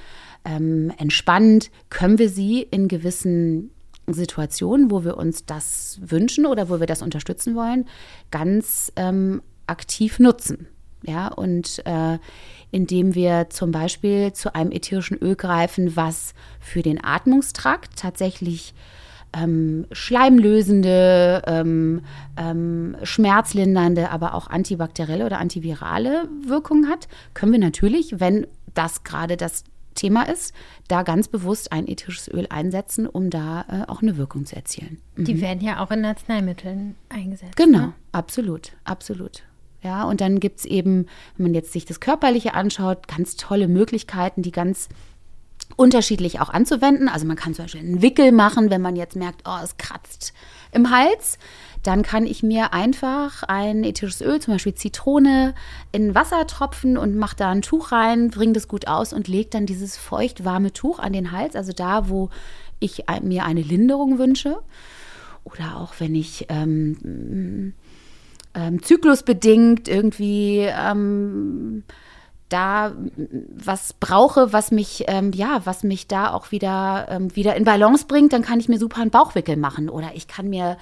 ähm, 0.45 0.93
entspannend, 0.99 1.71
können 1.89 2.19
wir 2.19 2.29
sie 2.29 2.63
in 2.63 2.89
gewissen 2.89 3.71
Situationen, 4.07 4.91
wo 4.91 5.05
wir 5.05 5.17
uns 5.17 5.45
das 5.45 6.01
wünschen 6.03 6.47
oder 6.47 6.69
wo 6.69 6.81
wir 6.81 6.87
das 6.87 7.03
unterstützen 7.03 7.55
wollen, 7.55 7.87
ganz 8.31 8.93
ähm, 8.97 9.43
aktiv 9.67 10.19
nutzen. 10.19 10.67
Ja, 11.03 11.29
und 11.29 11.83
äh, 11.87 12.19
indem 12.71 13.15
wir 13.15 13.49
zum 13.49 13.71
Beispiel 13.71 14.33
zu 14.35 14.55
einem 14.55 14.71
ätherischen 14.71 15.17
Öl 15.19 15.35
greifen, 15.35 15.97
was 15.97 16.35
für 16.61 16.83
den 16.83 17.03
Atmungstrakt 17.03 17.97
tatsächlich 17.97 18.75
ähm, 19.33 19.87
schleimlösende, 19.93 21.43
ähm, 21.47 22.03
ähm, 22.37 22.97
schmerzlindernde, 23.03 24.11
aber 24.11 24.35
auch 24.35 24.49
antibakterielle 24.49 25.27
oder 25.27 25.39
antivirale 25.39 26.29
Wirkung 26.47 26.89
hat, 26.89 27.09
können 27.35 27.53
wir 27.53 27.61
natürlich, 27.61 28.21
wenn 28.21 28.47
das 28.75 29.05
gerade 29.05 29.37
das 29.37 29.65
Thema 29.95 30.23
ist, 30.23 30.55
da 30.89 31.03
ganz 31.03 31.29
bewusst 31.29 31.73
ein 31.73 31.89
ethisches 31.89 32.29
Öl 32.29 32.47
einsetzen, 32.49 33.07
um 33.07 33.31
da 33.31 33.65
äh, 33.69 33.91
auch 33.91 34.03
eine 34.03 34.17
Wirkung 34.17 34.47
zu 34.47 34.57
erzielen. 34.57 34.99
Mhm. 35.17 35.25
Die 35.25 35.41
werden 35.41 35.61
ja 35.61 35.83
auch 35.83 35.91
in 35.91 36.05
Arzneimitteln 36.05 36.95
eingesetzt. 37.09 37.57
Genau, 37.57 37.79
ne? 37.79 37.93
absolut, 38.13 38.73
absolut. 38.85 39.43
Ja, 39.83 40.05
und 40.05 40.21
dann 40.21 40.41
gibt 40.41 40.61
es 40.61 40.65
eben, 40.67 41.07
wenn 41.37 41.47
man 41.47 41.55
jetzt 41.55 41.73
sich 41.73 41.87
das 41.87 42.01
Körperliche 42.01 42.55
anschaut, 42.55 43.09
ganz 43.09 43.37
tolle 43.37 43.67
Möglichkeiten, 43.67 44.43
die 44.43 44.53
ganz 44.53 44.89
unterschiedlich 45.77 46.41
auch 46.41 46.51
anzuwenden. 46.51 47.09
Also 47.09 47.27
man 47.27 47.37
kann 47.37 47.55
zum 47.55 47.65
Beispiel 47.65 47.81
einen 47.81 48.03
Wickel 48.03 48.33
machen, 48.33 48.71
wenn 48.71 48.83
man 48.83 48.97
jetzt 48.97 49.17
merkt, 49.17 49.43
oh, 49.47 49.59
es 49.63 49.77
kratzt 49.77 50.33
im 50.73 50.91
Hals. 50.91 51.39
Dann 51.83 52.03
kann 52.03 52.27
ich 52.27 52.43
mir 52.43 52.75
einfach 52.75 53.43
ein 53.45 53.85
ätherisches 53.85 54.21
Öl, 54.21 54.41
zum 54.41 54.55
Beispiel 54.55 54.75
Zitrone, 54.75 55.55
in 55.93 56.15
Wasser 56.15 56.47
tropfen 56.47 56.99
und 56.99 57.17
mache 57.17 57.37
da 57.37 57.51
ein 57.51 57.63
Tuch 57.63 57.91
rein, 57.93 58.31
bringe 58.31 58.53
das 58.53 58.69
gut 58.69 58.87
aus 58.87 59.13
und 59.13 59.29
lege 59.29 59.49
dann 59.51 59.65
dieses 59.65 59.97
feucht 59.97 60.45
warme 60.45 60.73
Tuch 60.73 60.99
an 60.99 61.15
den 61.15 61.33
Hals, 61.33 61.57
also 61.57 61.73
da, 61.73 62.11
wo 62.11 62.29
ich 62.81 63.05
mir 63.23 63.45
eine 63.45 63.63
Linderung 63.63 64.19
wünsche. 64.19 64.59
Oder 65.45 65.79
auch 65.79 65.95
wenn 65.99 66.15
ich 66.15 66.47
ähm, 66.51 67.73
ähm, 68.55 68.83
zyklusbedingt 68.83 69.89
irgendwie 69.89 70.69
ähm, 70.69 71.85
da 72.51 72.93
was 73.55 73.95
brauche, 73.95 74.53
was 74.53 74.71
mich, 74.71 75.05
ähm, 75.09 75.33
ja, 75.33 75.63
was 75.65 75.83
mich 75.83 76.07
da 76.07 76.33
auch 76.33 76.51
wieder, 76.51 77.07
ähm, 77.09 77.35
wieder 77.35 77.57
in 77.57 77.65
Balance 77.65 78.05
bringt, 78.07 78.33
dann 78.33 78.43
kann 78.43 78.61
ich 78.61 78.69
mir 78.69 78.79
super 78.79 79.01
einen 79.01 79.11
Bauchwickel 79.11 79.57
machen. 79.57 79.89
Oder 79.89 80.11
ich 80.15 80.29
kann 80.29 80.51
mir 80.51 80.77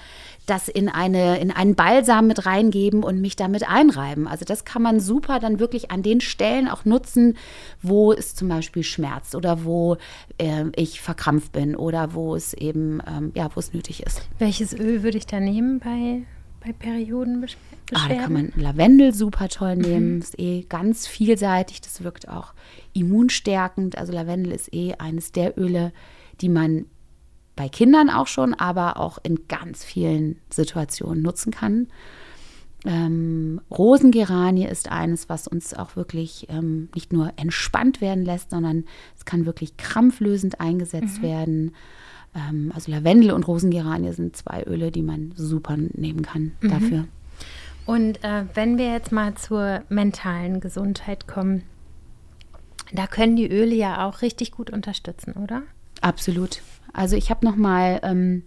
das 0.49 0.67
in, 0.67 0.89
eine, 0.89 1.39
in 1.39 1.51
einen 1.51 1.75
Balsam 1.75 2.27
mit 2.27 2.45
reingeben 2.45 3.03
und 3.03 3.21
mich 3.21 3.35
damit 3.35 3.69
einreiben. 3.69 4.27
Also 4.27 4.45
das 4.45 4.65
kann 4.65 4.81
man 4.81 4.99
super 4.99 5.39
dann 5.39 5.59
wirklich 5.59 5.91
an 5.91 6.01
den 6.01 6.21
Stellen 6.21 6.67
auch 6.67 6.85
nutzen, 6.85 7.37
wo 7.81 8.11
es 8.11 8.35
zum 8.35 8.49
Beispiel 8.49 8.83
schmerzt 8.83 9.35
oder 9.35 9.63
wo 9.63 9.97
äh, 10.37 10.65
ich 10.75 11.01
verkrampft 11.01 11.51
bin 11.51 11.75
oder 11.75 12.13
wo 12.13 12.35
es 12.35 12.53
eben, 12.53 13.01
ähm, 13.07 13.31
ja, 13.35 13.49
wo 13.53 13.59
es 13.59 13.73
nötig 13.73 14.03
ist. 14.03 14.21
Welches 14.39 14.73
Öl 14.73 15.03
würde 15.03 15.17
ich 15.17 15.27
da 15.27 15.39
nehmen 15.39 15.79
bei, 15.79 16.23
bei 16.69 16.73
Periodenbeschwerden? 16.73 17.67
Ah, 17.93 18.07
da 18.07 18.15
kann 18.15 18.33
man 18.33 18.51
Lavendel 18.55 19.13
super 19.13 19.49
toll 19.49 19.75
nehmen. 19.75 20.15
Mhm. 20.15 20.21
Ist 20.21 20.39
eh 20.39 20.65
ganz 20.67 21.07
vielseitig. 21.07 21.81
Das 21.81 22.03
wirkt 22.03 22.27
auch 22.29 22.53
immunstärkend. 22.93 23.97
Also 23.97 24.13
Lavendel 24.13 24.51
ist 24.51 24.73
eh 24.73 24.93
eines 24.95 25.31
der 25.31 25.57
Öle, 25.57 25.91
die 26.41 26.49
man 26.49 26.85
bei 27.55 27.67
Kindern 27.67 28.09
auch 28.09 28.27
schon, 28.27 28.53
aber 28.53 28.97
auch 28.97 29.17
in 29.23 29.47
ganz 29.47 29.83
vielen 29.83 30.37
Situationen 30.49 31.21
nutzen 31.21 31.51
kann. 31.51 31.87
Ähm, 32.85 33.59
Rosengeranie 33.69 34.65
ist 34.65 34.89
eines, 34.89 35.27
was 35.27 35.47
uns 35.47 35.73
auch 35.73 35.97
wirklich 35.97 36.47
ähm, 36.49 36.87
nicht 36.95 37.11
nur 37.11 37.33
entspannt 37.35 37.99
werden 37.99 38.23
lässt, 38.23 38.51
sondern 38.51 38.85
es 39.17 39.25
kann 39.25 39.45
wirklich 39.45 39.75
krampflösend 39.75 40.61
eingesetzt 40.61 41.17
mhm. 41.17 41.23
werden. 41.23 41.75
Ähm, 42.35 42.71
also 42.73 42.91
Lavendel 42.91 43.31
und 43.31 43.47
Rosengeranie 43.47 44.13
sind 44.13 44.35
zwei 44.35 44.63
Öle, 44.63 44.91
die 44.91 45.01
man 45.01 45.33
super 45.35 45.77
nehmen 45.77 46.21
kann 46.21 46.51
mhm. 46.61 46.69
dafür. 46.69 47.05
Und 47.85 48.23
äh, 48.23 48.45
wenn 48.53 48.77
wir 48.77 48.91
jetzt 48.91 49.11
mal 49.11 49.33
zur 49.35 49.81
mentalen 49.89 50.59
Gesundheit 50.59 51.27
kommen, 51.27 51.63
da 52.93 53.07
können 53.07 53.35
die 53.35 53.49
Öle 53.49 53.75
ja 53.75 54.07
auch 54.07 54.21
richtig 54.21 54.51
gut 54.51 54.69
unterstützen, 54.69 55.33
oder? 55.33 55.63
Absolut. 56.01 56.61
Also 56.93 57.15
ich 57.15 57.29
habe 57.29 57.45
noch 57.45 57.55
mal 57.55 57.99
ähm, 58.03 58.43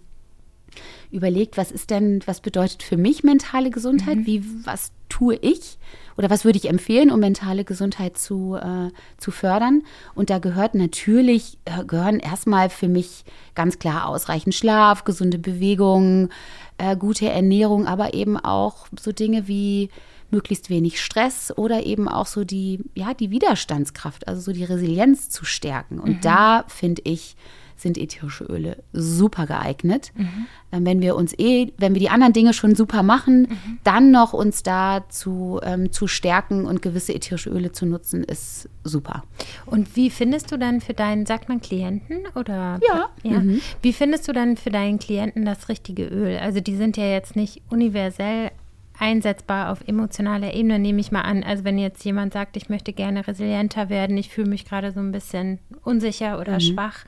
überlegt, 1.11 1.57
was 1.57 1.71
ist 1.71 1.89
denn, 1.89 2.21
was 2.25 2.41
bedeutet 2.41 2.83
für 2.83 2.97
mich 2.97 3.23
mentale 3.23 3.69
Gesundheit? 3.69 4.17
Mhm. 4.17 4.25
Wie, 4.25 4.45
was 4.65 4.91
tue 5.13 5.35
ich 5.35 5.77
oder 6.17 6.29
was 6.29 6.45
würde 6.45 6.57
ich 6.57 6.69
empfehlen, 6.69 7.11
um 7.11 7.19
mentale 7.19 7.63
Gesundheit 7.63 8.17
zu, 8.17 8.55
äh, 8.55 8.89
zu 9.17 9.31
fördern? 9.31 9.83
Und 10.15 10.29
da 10.29 10.39
gehört 10.39 10.75
natürlich, 10.75 11.57
äh, 11.65 11.83
gehören 11.85 12.19
erstmal 12.19 12.69
für 12.69 12.87
mich 12.87 13.23
ganz 13.55 13.79
klar 13.79 14.07
ausreichend 14.07 14.55
Schlaf, 14.55 15.03
gesunde 15.03 15.39
Bewegung, 15.39 16.29
äh, 16.77 16.95
gute 16.95 17.29
Ernährung, 17.29 17.87
aber 17.87 18.13
eben 18.13 18.37
auch 18.37 18.87
so 18.99 19.11
Dinge 19.11 19.47
wie 19.47 19.89
möglichst 20.31 20.69
wenig 20.69 20.99
Stress 20.99 21.55
oder 21.55 21.85
eben 21.85 22.07
auch 22.07 22.25
so 22.25 22.43
die, 22.43 22.79
ja, 22.95 23.13
die 23.13 23.29
Widerstandskraft, 23.29 24.27
also 24.27 24.41
so 24.41 24.51
die 24.51 24.63
Resilienz 24.63 25.29
zu 25.29 25.45
stärken. 25.45 25.99
Und 25.99 26.17
mhm. 26.17 26.21
da 26.21 26.65
finde 26.67 27.03
ich, 27.05 27.35
sind 27.75 27.97
ätherische 27.97 28.45
Öle 28.45 28.83
super 28.93 29.45
geeignet. 29.45 30.11
Mhm. 30.15 30.45
Ähm, 30.71 30.85
wenn 30.85 31.01
wir 31.01 31.15
uns 31.15 31.33
eh, 31.37 31.71
wenn 31.77 31.93
wir 31.93 31.99
die 31.99 32.09
anderen 32.09 32.33
Dinge 32.33 32.53
schon 32.53 32.75
super 32.75 33.03
machen, 33.03 33.41
mhm. 33.41 33.79
dann 33.83 34.11
noch 34.11 34.33
uns 34.33 34.63
da 34.63 35.05
zu, 35.09 35.59
ähm, 35.63 35.91
zu 35.91 36.07
stärken 36.07 36.65
und 36.65 36.81
gewisse 36.81 37.13
ätherische 37.13 37.49
Öle 37.49 37.71
zu 37.71 37.85
nutzen, 37.85 38.23
ist 38.23 38.69
super. 38.83 39.23
Und 39.65 39.95
wie 39.95 40.09
findest 40.09 40.51
du 40.51 40.57
dann 40.57 40.81
für 40.81 40.93
deinen, 40.93 41.25
sagt 41.25 41.49
man 41.49 41.61
Klienten 41.61 42.19
oder? 42.35 42.79
Ja. 42.87 43.09
ja. 43.23 43.39
Mhm. 43.39 43.61
Wie 43.81 43.93
findest 43.93 44.27
du 44.27 44.33
dann 44.33 44.57
für 44.57 44.69
deinen 44.69 44.99
Klienten 44.99 45.45
das 45.45 45.69
richtige 45.69 46.05
Öl? 46.05 46.37
Also 46.37 46.59
die 46.59 46.75
sind 46.75 46.97
ja 46.97 47.05
jetzt 47.05 47.35
nicht 47.35 47.61
universell 47.69 48.51
einsetzbar 48.97 49.71
auf 49.71 49.87
emotionaler 49.87 50.53
Ebene, 50.53 50.79
nehme 50.79 50.99
ich 50.99 51.11
mal 51.11 51.21
an. 51.21 51.43
Also 51.43 51.63
wenn 51.63 51.77
jetzt 51.77 52.03
jemand 52.05 52.33
sagt, 52.33 52.57
ich 52.57 52.69
möchte 52.69 52.93
gerne 52.93 53.27
resilienter 53.27 53.89
werden, 53.89 54.17
ich 54.17 54.29
fühle 54.29 54.49
mich 54.49 54.65
gerade 54.65 54.91
so 54.91 54.99
ein 54.99 55.11
bisschen 55.11 55.59
unsicher 55.83 56.39
oder 56.39 56.53
mhm. 56.53 56.61
schwach, 56.61 57.05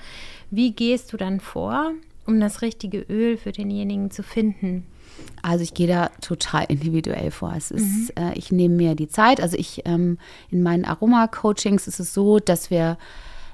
wie 0.52 0.72
gehst 0.72 1.14
du 1.14 1.18
dann 1.18 1.40
vor, 1.40 1.92
um 2.26 2.40
das 2.40 2.62
richtige 2.62 3.00
Öl 3.10 3.38
für 3.38 3.52
denjenigen 3.52 4.12
zu 4.12 4.24
finden? 4.24 4.86
Also 5.42 5.64
ich 5.64 5.74
gehe 5.74 5.88
da 5.88 6.10
total 6.22 6.66
individuell 6.68 7.32
vor. 7.32 7.54
Es 7.56 7.72
ist, 7.72 8.18
mhm. 8.18 8.24
äh, 8.24 8.34
ich 8.34 8.52
nehme 8.52 8.76
mir 8.76 8.96
die 8.96 9.08
Zeit. 9.08 9.40
Also 9.40 9.58
ich 9.58 9.84
ähm, 9.86 10.18
in 10.50 10.64
meinen 10.64 10.86
Aroma-Coachings 10.86 11.88
ist 11.88 12.00
es 12.00 12.14
so, 12.14 12.40
dass 12.40 12.70
wir 12.70 12.98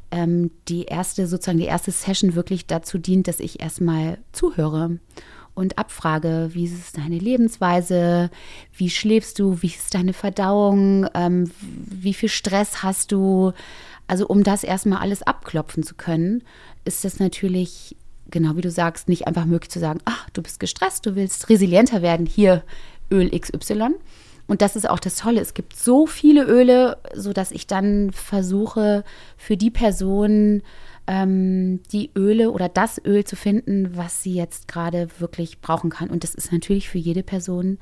ähm, 0.10 0.52
die 0.68 0.84
erste, 0.84 1.28
sozusagen 1.28 1.60
die 1.60 1.66
erste 1.66 1.92
Session 1.92 2.36
wirklich 2.36 2.66
dazu 2.66 2.98
dient, 2.98 3.28
dass 3.28 3.40
ich 3.40 3.62
erstmal 3.62 4.18
zuhöre 4.32 5.00
und 5.54 5.78
abfrage, 5.78 6.50
wie 6.54 6.66
ist 6.66 6.98
deine 6.98 7.18
Lebensweise, 7.18 8.30
wie 8.76 8.90
schläfst 8.90 9.40
du, 9.40 9.62
wie 9.62 9.68
ist 9.68 9.94
deine 9.94 10.14
Verdauung, 10.14 11.08
ähm, 11.14 11.52
wie 11.62 12.14
viel 12.14 12.30
Stress 12.30 12.84
hast 12.84 13.12
du. 13.12 13.52
Also 14.08 14.28
um 14.28 14.44
das 14.44 14.64
erstmal 14.64 15.00
alles 15.00 15.24
abklopfen 15.24 15.84
zu 15.84 15.96
können, 15.96 16.44
ist 16.86 17.06
das 17.06 17.20
natürlich, 17.20 17.96
genau 18.30 18.56
wie 18.56 18.62
du 18.62 18.72
sagst, 18.72 19.10
nicht 19.10 19.28
einfach 19.28 19.46
möglich 19.46 19.72
zu 19.72 19.80
sagen, 19.80 20.00
ach, 20.06 20.30
du 20.32 20.42
bist 20.42 20.60
gestresst, 20.60 21.06
du 21.06 21.16
willst 21.16 21.50
resilienter 21.50 22.02
werden, 22.02 22.26
hier 22.26 22.64
Öl 23.12 23.30
XY. 23.30 23.96
Und 24.48 24.62
das 24.62 24.76
ist 24.76 24.90
auch 24.90 25.00
das 25.00 25.16
Tolle. 25.16 25.40
Es 25.40 25.54
gibt 25.54 25.78
so 25.78 26.06
viele 26.06 26.44
Öle, 26.44 26.98
sodass 27.14 27.52
ich 27.52 27.68
dann 27.68 28.12
versuche, 28.12 29.04
für 29.38 29.56
die 29.56 29.72
Person 29.72 30.62
ähm, 31.08 31.82
die 31.92 32.12
Öle 32.16 32.52
oder 32.52 32.70
das 32.70 33.04
Öl 33.04 33.24
zu 33.24 33.36
finden, 33.36 33.96
was 33.96 34.24
sie 34.24 34.34
jetzt 34.34 34.68
gerade 34.68 35.08
wirklich 35.20 35.62
brauchen 35.62 35.90
kann. 35.90 36.10
Und 36.10 36.24
das 36.24 36.36
ist 36.36 36.52
natürlich 36.52 36.90
für 36.90 36.98
jede 36.98 37.24
Person 37.24 37.78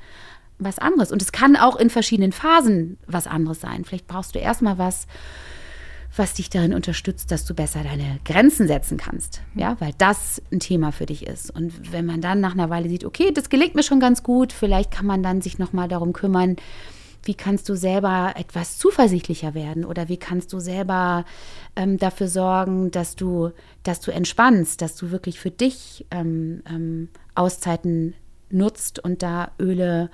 was 0.58 0.78
anderes. 0.78 1.10
Und 1.12 1.22
es 1.22 1.32
kann 1.32 1.56
auch 1.56 1.76
in 1.76 1.90
verschiedenen 1.90 2.32
Phasen 2.32 2.98
was 3.06 3.26
anderes 3.26 3.60
sein. 3.60 3.84
Vielleicht 3.84 4.06
brauchst 4.06 4.34
du 4.34 4.38
erstmal 4.38 4.78
was 4.78 5.06
was 6.16 6.34
dich 6.34 6.50
darin 6.50 6.74
unterstützt, 6.74 7.30
dass 7.30 7.44
du 7.44 7.54
besser 7.54 7.84
deine 7.84 8.18
Grenzen 8.24 8.66
setzen 8.66 8.98
kannst. 8.98 9.42
Ja, 9.54 9.76
weil 9.80 9.92
das 9.98 10.42
ein 10.52 10.60
Thema 10.60 10.92
für 10.92 11.06
dich 11.06 11.26
ist. 11.26 11.54
Und 11.54 11.92
wenn 11.92 12.04
man 12.04 12.20
dann 12.20 12.40
nach 12.40 12.52
einer 12.52 12.68
Weile 12.70 12.88
sieht, 12.88 13.04
okay, 13.04 13.30
das 13.32 13.48
gelingt 13.48 13.74
mir 13.74 13.82
schon 13.82 14.00
ganz 14.00 14.22
gut, 14.22 14.52
vielleicht 14.52 14.90
kann 14.90 15.06
man 15.06 15.22
dann 15.22 15.40
sich 15.40 15.58
nochmal 15.58 15.88
darum 15.88 16.12
kümmern, 16.12 16.56
wie 17.24 17.34
kannst 17.34 17.68
du 17.68 17.74
selber 17.74 18.34
etwas 18.36 18.78
zuversichtlicher 18.78 19.54
werden 19.54 19.84
oder 19.84 20.08
wie 20.08 20.16
kannst 20.16 20.52
du 20.52 20.60
selber 20.60 21.24
ähm, 21.76 21.98
dafür 21.98 22.28
sorgen, 22.28 22.90
dass 22.90 23.16
du, 23.16 23.50
dass 23.82 24.00
du 24.00 24.10
entspannst, 24.10 24.80
dass 24.82 24.96
du 24.96 25.10
wirklich 25.10 25.38
für 25.38 25.50
dich 25.50 26.06
ähm, 26.10 26.62
ähm, 26.68 27.08
Auszeiten 27.34 28.14
nutzt 28.50 28.98
und 28.98 29.22
da 29.22 29.52
Öle 29.60 30.10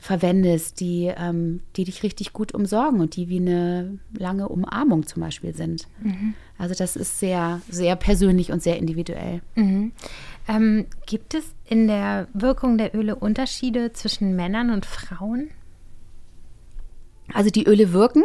verwendest, 0.00 0.80
die, 0.80 1.12
ähm, 1.16 1.60
die 1.76 1.84
dich 1.84 2.02
richtig 2.02 2.32
gut 2.32 2.54
umsorgen 2.54 3.00
und 3.00 3.16
die 3.16 3.28
wie 3.28 3.40
eine 3.40 3.98
lange 4.16 4.48
Umarmung 4.48 5.06
zum 5.06 5.22
Beispiel 5.22 5.54
sind. 5.54 5.88
Mhm. 6.00 6.34
Also 6.56 6.74
das 6.74 6.96
ist 6.96 7.18
sehr, 7.18 7.60
sehr 7.68 7.96
persönlich 7.96 8.52
und 8.52 8.62
sehr 8.62 8.78
individuell. 8.78 9.40
Mhm. 9.56 9.92
Ähm, 10.46 10.86
gibt 11.06 11.34
es 11.34 11.44
in 11.64 11.88
der 11.88 12.28
Wirkung 12.32 12.78
der 12.78 12.94
Öle 12.94 13.16
Unterschiede 13.16 13.92
zwischen 13.92 14.36
Männern 14.36 14.70
und 14.70 14.86
Frauen? 14.86 15.48
Also 17.34 17.50
die 17.50 17.66
Öle 17.66 17.92
wirken 17.92 18.24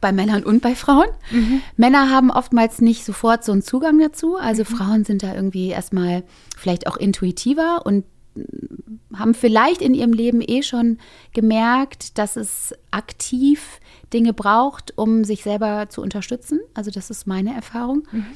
bei 0.00 0.12
Männern 0.12 0.42
und 0.42 0.60
bei 0.60 0.74
Frauen. 0.74 1.08
Mhm. 1.30 1.62
Männer 1.76 2.10
haben 2.10 2.30
oftmals 2.30 2.80
nicht 2.80 3.04
sofort 3.04 3.42
so 3.42 3.52
einen 3.52 3.62
Zugang 3.62 3.98
dazu. 3.98 4.36
Also 4.36 4.62
mhm. 4.62 4.76
Frauen 4.76 5.04
sind 5.04 5.22
da 5.22 5.34
irgendwie 5.34 5.68
erstmal 5.68 6.24
vielleicht 6.56 6.86
auch 6.86 6.96
intuitiver 6.96 7.86
und 7.86 8.04
haben 9.14 9.34
vielleicht 9.34 9.80
in 9.80 9.94
ihrem 9.94 10.12
Leben 10.12 10.40
eh 10.40 10.62
schon 10.62 10.98
gemerkt, 11.32 12.18
dass 12.18 12.36
es 12.36 12.74
aktiv 12.90 13.80
Dinge 14.12 14.32
braucht, 14.32 14.92
um 14.96 15.24
sich 15.24 15.42
selber 15.42 15.88
zu 15.88 16.02
unterstützen. 16.02 16.60
Also 16.74 16.90
das 16.90 17.10
ist 17.10 17.26
meine 17.26 17.54
Erfahrung. 17.54 18.06
Mhm. 18.12 18.26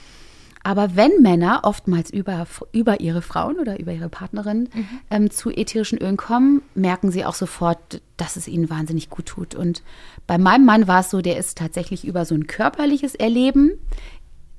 Aber 0.69 0.97
wenn 0.97 1.23
Männer 1.23 1.61
oftmals 1.63 2.11
über, 2.11 2.47
über 2.73 3.01
ihre 3.01 3.23
Frauen 3.23 3.59
oder 3.59 3.81
über 3.81 3.91
ihre 3.95 4.11
Partnerin 4.11 4.69
mhm. 4.75 4.89
ähm, 5.11 5.31
zu 5.31 5.49
ätherischen 5.49 5.97
Ölen 5.97 6.19
kommen, 6.19 6.61
merken 6.75 7.11
sie 7.11 7.25
auch 7.25 7.33
sofort, 7.33 8.03
dass 8.19 8.37
es 8.37 8.47
ihnen 8.47 8.69
wahnsinnig 8.69 9.09
gut 9.09 9.25
tut. 9.25 9.55
Und 9.55 9.83
bei 10.27 10.37
meinem 10.37 10.67
Mann 10.67 10.87
war 10.87 11.01
es 11.01 11.09
so, 11.09 11.23
der 11.23 11.39
ist 11.39 11.57
tatsächlich 11.57 12.07
über 12.07 12.27
so 12.27 12.35
ein 12.35 12.47
körperliches 12.47 13.15
Erleben 13.15 13.79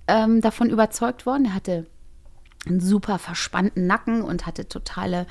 ähm, 0.08 0.42
davon 0.42 0.72
überzeugt 0.72 1.28
worden. 1.28 1.46
Er 1.46 1.54
hatte 1.54 1.86
einen 2.66 2.80
super 2.80 3.20
verspannten 3.20 3.86
Nacken 3.86 4.24
und 4.24 4.48
hatte 4.48 4.68
totale 4.68 5.28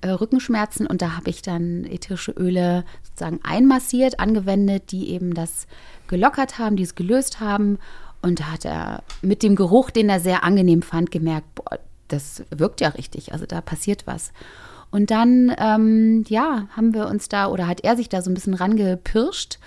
äh, 0.00 0.08
Rückenschmerzen. 0.08 0.86
Und 0.86 1.02
da 1.02 1.14
habe 1.14 1.28
ich 1.28 1.42
dann 1.42 1.84
ätherische 1.84 2.32
Öle 2.32 2.86
sozusagen 3.02 3.40
einmassiert, 3.42 4.18
angewendet, 4.18 4.92
die 4.92 5.10
eben 5.10 5.34
das 5.34 5.66
gelockert 6.06 6.58
haben, 6.58 6.76
die 6.76 6.84
es 6.84 6.94
gelöst 6.94 7.40
haben. 7.40 7.78
Und 8.22 8.40
da 8.40 8.52
hat 8.52 8.64
er 8.64 9.02
mit 9.20 9.42
dem 9.42 9.56
Geruch, 9.56 9.90
den 9.90 10.08
er 10.08 10.20
sehr 10.20 10.44
angenehm 10.44 10.82
fand, 10.82 11.10
gemerkt, 11.10 11.54
boah, 11.54 11.78
das 12.08 12.44
wirkt 12.50 12.80
ja 12.80 12.88
richtig. 12.88 13.32
Also 13.32 13.46
da 13.46 13.60
passiert 13.60 14.06
was. 14.06 14.32
Und 14.90 15.10
dann, 15.10 15.54
ähm, 15.58 16.24
ja, 16.28 16.68
haben 16.76 16.94
wir 16.94 17.06
uns 17.08 17.28
da 17.28 17.48
oder 17.48 17.66
hat 17.66 17.82
er 17.82 17.96
sich 17.96 18.08
da 18.08 18.22
so 18.22 18.30
ein 18.30 18.34
bisschen 18.34 18.54
rangepirscht. 18.54 19.58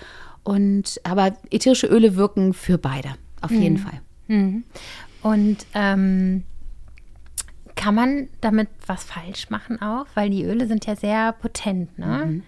Und 0.42 1.00
aber 1.02 1.36
ätherische 1.50 1.88
Öle 1.88 2.14
wirken 2.14 2.54
für 2.54 2.78
beide, 2.78 3.10
auf 3.42 3.50
mhm. 3.50 3.62
jeden 3.62 3.78
Fall. 3.78 4.00
Mhm. 4.28 4.64
Und 5.22 5.66
ähm, 5.74 6.44
kann 7.74 7.96
man 7.96 8.28
damit 8.40 8.68
was 8.86 9.02
falsch 9.02 9.50
machen 9.50 9.82
auch? 9.82 10.06
Weil 10.14 10.30
die 10.30 10.44
Öle 10.44 10.68
sind 10.68 10.86
ja 10.86 10.94
sehr 10.94 11.32
potent, 11.32 11.98
ne? 11.98 12.22
Mhm. 12.26 12.42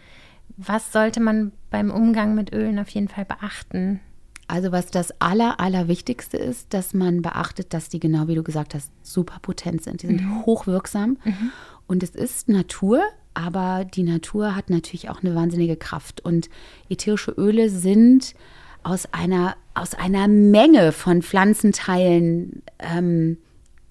Was 0.57 0.93
sollte 0.93 1.21
man 1.21 1.53
beim 1.71 1.91
Umgang 1.91 2.35
mit 2.35 2.53
Ölen 2.53 2.79
auf 2.79 2.88
jeden 2.91 3.09
Fall 3.09 3.25
beachten? 3.25 4.00
Also 4.49 4.73
was 4.73 4.87
das 4.87 5.12
Aller, 5.21 5.61
Allerwichtigste 5.61 6.38
ist, 6.38 6.73
dass 6.73 6.95
man 6.95 7.21
beachtet, 7.21 7.75
dass 7.75 7.90
die, 7.90 8.00
genau 8.00 8.28
wie 8.28 8.35
du 8.35 8.43
gesagt 8.43 8.75
hast, 8.75 8.90
super 9.02 9.38
potent 9.43 9.85
sind. 9.85 10.02
Die 10.02 10.07
sind 10.07 10.23
mhm. 10.23 10.47
hochwirksam. 10.47 11.19
Mhm. 11.23 11.52
Und 11.87 12.02
es 12.02 12.11
ist 12.11 12.49
Natur, 12.49 13.02
aber 13.35 13.85
die 13.85 14.02
Natur 14.02 14.57
hat 14.57 14.71
natürlich 14.71 15.11
auch 15.11 15.23
eine 15.23 15.35
wahnsinnige 15.35 15.76
Kraft. 15.76 16.25
Und 16.25 16.49
ätherische 16.88 17.31
Öle 17.33 17.69
sind 17.69 18.35
aus 18.83 19.12
einer, 19.12 19.57
aus 19.75 19.95
einer 19.95 20.28
Menge 20.28 20.93
von 20.93 21.23
Pflanzenteilen 21.23 22.62
ähm, 22.78 23.37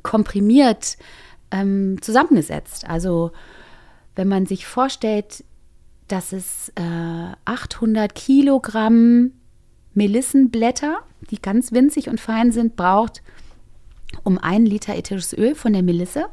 komprimiert 0.02 0.98
ähm, 1.52 2.02
zusammengesetzt. 2.02 2.90
Also 2.90 3.32
wenn 4.16 4.28
man 4.28 4.48
sich 4.48 4.66
vorstellt, 4.66 5.44
dass 6.08 6.32
es 6.32 6.70
äh, 6.76 7.36
800 7.46 8.16
Kilogramm 8.16 9.34
Melissenblätter, 9.98 11.00
die 11.32 11.42
ganz 11.42 11.72
winzig 11.72 12.08
und 12.08 12.20
fein 12.20 12.52
sind, 12.52 12.76
braucht, 12.76 13.24
um 14.24 14.38
einen 14.38 14.66
Liter 14.66 14.96
ätherisches 14.96 15.34
Öl 15.34 15.56
von 15.56 15.74
der 15.74 15.84
Melisse 15.84 16.26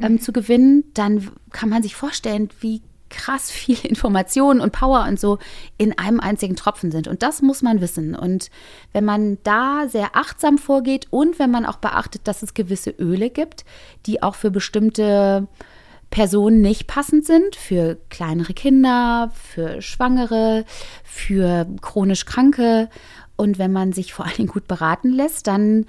ähm, 0.00 0.12
mhm. 0.12 0.20
zu 0.20 0.32
gewinnen, 0.32 0.84
dann 0.94 1.30
kann 1.50 1.68
man 1.68 1.82
sich 1.82 1.94
vorstellen, 1.94 2.50
wie 2.60 2.82
krass 3.10 3.50
viel 3.50 3.78
Informationen 3.86 4.60
und 4.60 4.72
Power 4.72 5.06
und 5.08 5.20
so 5.20 5.38
in 5.78 5.96
einem 5.96 6.20
einzigen 6.20 6.56
Tropfen 6.56 6.90
sind. 6.90 7.06
Und 7.06 7.22
das 7.22 7.40
muss 7.40 7.62
man 7.62 7.80
wissen. 7.80 8.16
Und 8.16 8.50
wenn 8.92 9.04
man 9.04 9.38
da 9.44 9.86
sehr 9.88 10.16
achtsam 10.16 10.58
vorgeht 10.58 11.06
und 11.10 11.38
wenn 11.38 11.50
man 11.50 11.66
auch 11.66 11.76
beachtet, 11.76 12.22
dass 12.24 12.42
es 12.42 12.52
gewisse 12.52 12.90
Öle 12.90 13.30
gibt, 13.30 13.64
die 14.06 14.22
auch 14.22 14.34
für 14.34 14.50
bestimmte 14.50 15.46
Personen 16.14 16.60
nicht 16.60 16.86
passend 16.86 17.26
sind, 17.26 17.56
für 17.56 17.98
kleinere 18.08 18.54
Kinder, 18.54 19.32
für 19.34 19.82
Schwangere, 19.82 20.64
für 21.02 21.66
chronisch 21.80 22.24
Kranke. 22.24 22.88
Und 23.34 23.58
wenn 23.58 23.72
man 23.72 23.92
sich 23.92 24.14
vor 24.14 24.24
allen 24.24 24.36
Dingen 24.36 24.48
gut 24.48 24.68
beraten 24.68 25.10
lässt, 25.10 25.48
dann 25.48 25.86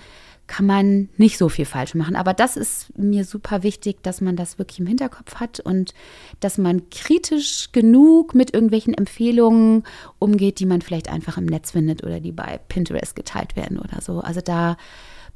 kann 0.47 0.65
man 0.65 1.09
nicht 1.17 1.37
so 1.37 1.47
viel 1.47 1.65
falsch 1.65 1.93
machen. 1.93 2.15
Aber 2.15 2.33
das 2.33 2.57
ist 2.57 2.97
mir 2.97 3.23
super 3.23 3.61
wichtig, 3.61 4.01
dass 4.01 4.19
man 4.19 4.35
das 4.35 4.57
wirklich 4.57 4.79
im 4.79 4.87
Hinterkopf 4.87 5.35
hat 5.35 5.59
und 5.59 5.93
dass 6.39 6.57
man 6.57 6.89
kritisch 6.89 7.71
genug 7.71 8.33
mit 8.33 8.51
irgendwelchen 8.51 8.95
Empfehlungen 8.95 9.83
umgeht, 10.17 10.59
die 10.59 10.65
man 10.65 10.81
vielleicht 10.81 11.07
einfach 11.07 11.37
im 11.37 11.45
Netz 11.45 11.71
findet 11.71 12.03
oder 12.03 12.19
die 12.19 12.31
bei 12.31 12.59
Pinterest 12.67 13.15
geteilt 13.15 13.55
werden 13.55 13.77
oder 13.77 14.01
so. 14.01 14.21
Also 14.21 14.41
da 14.41 14.75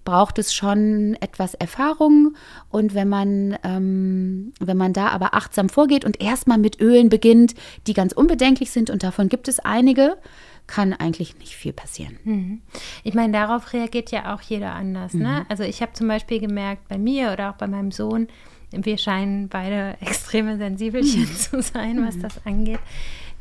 braucht 0.09 0.39
es 0.39 0.55
schon 0.55 1.15
etwas 1.21 1.53
Erfahrung 1.53 2.35
und 2.71 2.95
wenn 2.95 3.07
man, 3.07 3.55
ähm, 3.63 4.53
wenn 4.59 4.75
man 4.75 4.91
da 4.91 5.09
aber 5.09 5.35
achtsam 5.35 5.69
vorgeht 5.69 6.03
und 6.03 6.19
erstmal 6.19 6.57
mit 6.57 6.81
Ölen 6.81 7.09
beginnt, 7.09 7.53
die 7.85 7.93
ganz 7.93 8.11
unbedenklich 8.11 8.71
sind 8.71 8.89
und 8.89 9.03
davon 9.03 9.29
gibt 9.29 9.47
es 9.47 9.59
einige, 9.59 10.17
kann 10.65 10.93
eigentlich 10.93 11.37
nicht 11.37 11.53
viel 11.55 11.73
passieren. 11.73 12.17
Mhm. 12.23 12.61
Ich 13.03 13.13
meine, 13.13 13.33
darauf 13.33 13.71
reagiert 13.71 14.09
ja 14.09 14.33
auch 14.33 14.41
jeder 14.41 14.73
anders. 14.73 15.13
Ne? 15.13 15.19
Mhm. 15.19 15.25
Ne? 15.25 15.45
Also 15.47 15.63
ich 15.63 15.83
habe 15.83 15.93
zum 15.93 16.07
Beispiel 16.07 16.39
gemerkt, 16.39 16.87
bei 16.87 16.97
mir 16.97 17.31
oder 17.31 17.51
auch 17.51 17.55
bei 17.55 17.67
meinem 17.67 17.91
Sohn, 17.91 18.29
wir 18.71 18.97
scheinen 18.97 19.47
beide 19.47 19.95
extreme 20.01 20.57
Sensibelchen 20.57 21.21
mhm. 21.21 21.35
zu 21.35 21.61
sein, 21.61 22.03
was 22.03 22.15
mhm. 22.15 22.21
das 22.23 22.45
angeht. 22.47 22.79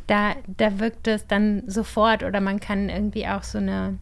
Da, 0.06 0.34
da 0.54 0.78
wirkt 0.78 1.08
es 1.08 1.26
dann 1.26 1.62
sofort 1.66 2.24
oder 2.24 2.42
man 2.42 2.60
kann 2.60 2.90
irgendwie 2.90 3.26
auch 3.26 3.42
so 3.42 3.56
eine, 3.56 3.98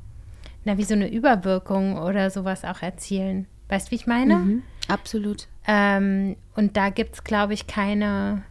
na, 0.67 0.77
wie 0.77 0.85
so 0.85 0.95
eine 0.95 1.11
Überwirkung 1.11 1.97
oder 1.97 2.29
sowas 2.31 2.65
auch 2.65 2.83
erzielen. 2.83 3.47
Weißt 3.69 3.89
du, 3.89 3.91
wie 3.93 3.97
ich 3.97 4.07
meine? 4.07 4.37
Mhm. 4.37 4.63
Absolut. 4.89 5.49
Ähm, 5.67 6.37
und 6.55 6.77
da 6.77 6.91
gibt 6.91 7.15
es, 7.15 7.25
glaube 7.25 7.55
ich, 7.55 7.67
keine 7.67 8.43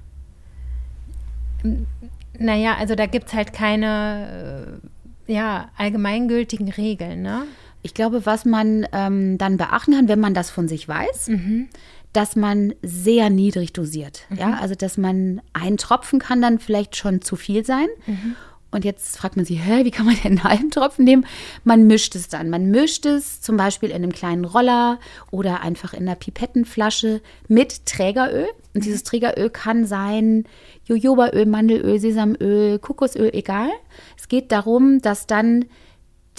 naja, 2.40 2.76
also 2.78 2.96
da 2.96 3.06
gibt 3.06 3.28
es 3.28 3.34
halt 3.34 3.54
keine 3.54 4.80
äh, 5.28 5.34
ja, 5.34 5.70
allgemeingültigen 5.78 6.70
Regeln, 6.70 7.22
ne? 7.22 7.44
Ich 7.82 7.94
glaube, 7.94 8.26
was 8.26 8.46
man 8.46 8.88
ähm, 8.94 9.38
dann 9.38 9.58
beachten 9.58 9.94
kann, 9.94 10.08
wenn 10.08 10.20
man 10.20 10.34
das 10.34 10.50
von 10.50 10.68
sich 10.68 10.88
weiß, 10.88 11.28
mhm. 11.28 11.68
dass 12.14 12.36
man 12.36 12.74
sehr 12.82 13.30
niedrig 13.30 13.74
dosiert. 13.74 14.26
Mhm. 14.30 14.38
Ja, 14.38 14.54
also 14.60 14.74
dass 14.74 14.98
man 14.98 15.42
einen 15.54 15.78
Tropfen 15.78 16.20
kann 16.20 16.42
dann 16.42 16.60
vielleicht 16.60 16.96
schon 16.96 17.22
zu 17.22 17.36
viel 17.36 17.64
sein. 17.64 17.88
Mhm. 18.08 18.36
Und 18.72 18.84
jetzt 18.84 19.18
fragt 19.18 19.38
man 19.38 19.46
sich, 19.46 19.64
hä, 19.64 19.86
wie 19.86 19.92
kann 19.92 20.06
man 20.06 20.16
denn 20.16 20.34
einen 20.34 20.44
halben 20.44 20.72
Tropfen 20.72 21.06
nehmen? 21.06 21.26
Man 21.64 21.88
mischt 21.88 22.16
es 22.16 22.28
dann. 22.28 22.50
Man 22.50 22.72
mischt 22.72 23.06
es 23.06 23.40
zum 23.42 23.56
Beispiel 23.56 23.90
in 23.90 23.96
einem 23.96 24.12
kleinen 24.12 24.44
Roller 24.44 25.00
oder 25.32 25.62
einfach 25.62 25.94
in 25.94 26.02
einer 26.02 26.16
Pipettenflasche 26.16 27.22
mit 27.48 27.86
Trägeröl. 27.86 28.48
Und 28.74 28.84
dieses 28.84 29.02
mhm. 29.04 29.08
Trägeröl 29.08 29.50
kann 29.50 29.86
sein 29.86 30.44
Jojobaöl, 30.86 31.46
Mandelöl, 31.46 32.00
Sesamöl, 32.00 32.80
Kokosöl, 32.80 33.30
egal. 33.34 33.70
Es 34.18 34.28
geht 34.28 34.52
darum, 34.52 35.00
dass 35.00 35.26
dann 35.26 35.66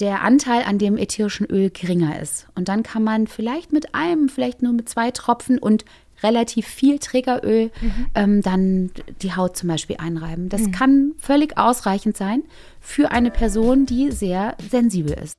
der 0.00 0.22
Anteil 0.22 0.62
an 0.64 0.78
dem 0.78 0.98
ätherischen 0.98 1.46
Öl 1.46 1.70
geringer 1.70 2.20
ist. 2.20 2.48
Und 2.54 2.68
dann 2.68 2.82
kann 2.82 3.02
man 3.02 3.26
vielleicht 3.26 3.72
mit 3.72 3.94
einem, 3.94 4.28
vielleicht 4.28 4.62
nur 4.62 4.72
mit 4.72 4.88
zwei 4.88 5.10
Tropfen 5.10 5.58
und 5.58 5.84
relativ 6.26 6.66
viel 6.66 6.98
Trägeröl 6.98 7.70
mhm. 7.80 8.06
ähm, 8.14 8.42
dann 8.42 8.90
die 9.22 9.34
Haut 9.34 9.56
zum 9.56 9.68
Beispiel 9.68 9.96
einreiben. 9.98 10.48
Das 10.48 10.62
mhm. 10.62 10.72
kann 10.72 11.12
völlig 11.18 11.56
ausreichend 11.56 12.16
sein 12.16 12.42
für 12.80 13.12
eine 13.12 13.30
Person, 13.30 13.86
die 13.86 14.10
sehr 14.10 14.56
sensibel 14.70 15.12
ist. 15.12 15.38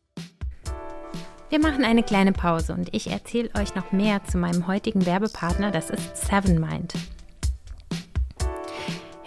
Wir 1.50 1.60
machen 1.60 1.86
eine 1.86 2.04
kleine 2.04 2.34
Pause 2.34 2.73
und 2.73 2.93
ich 2.93 3.10
erzähle 3.10 3.50
euch 3.58 3.73
noch 3.73 3.93
mehr 3.93 4.23
zu 4.26 4.38
meinem 4.38 4.67
heutigen 4.67 5.06
Werbepartner, 5.06 5.71
das 5.71 5.89
ist 5.89 6.17
Seven 6.28 6.60
Mind. 6.60 6.93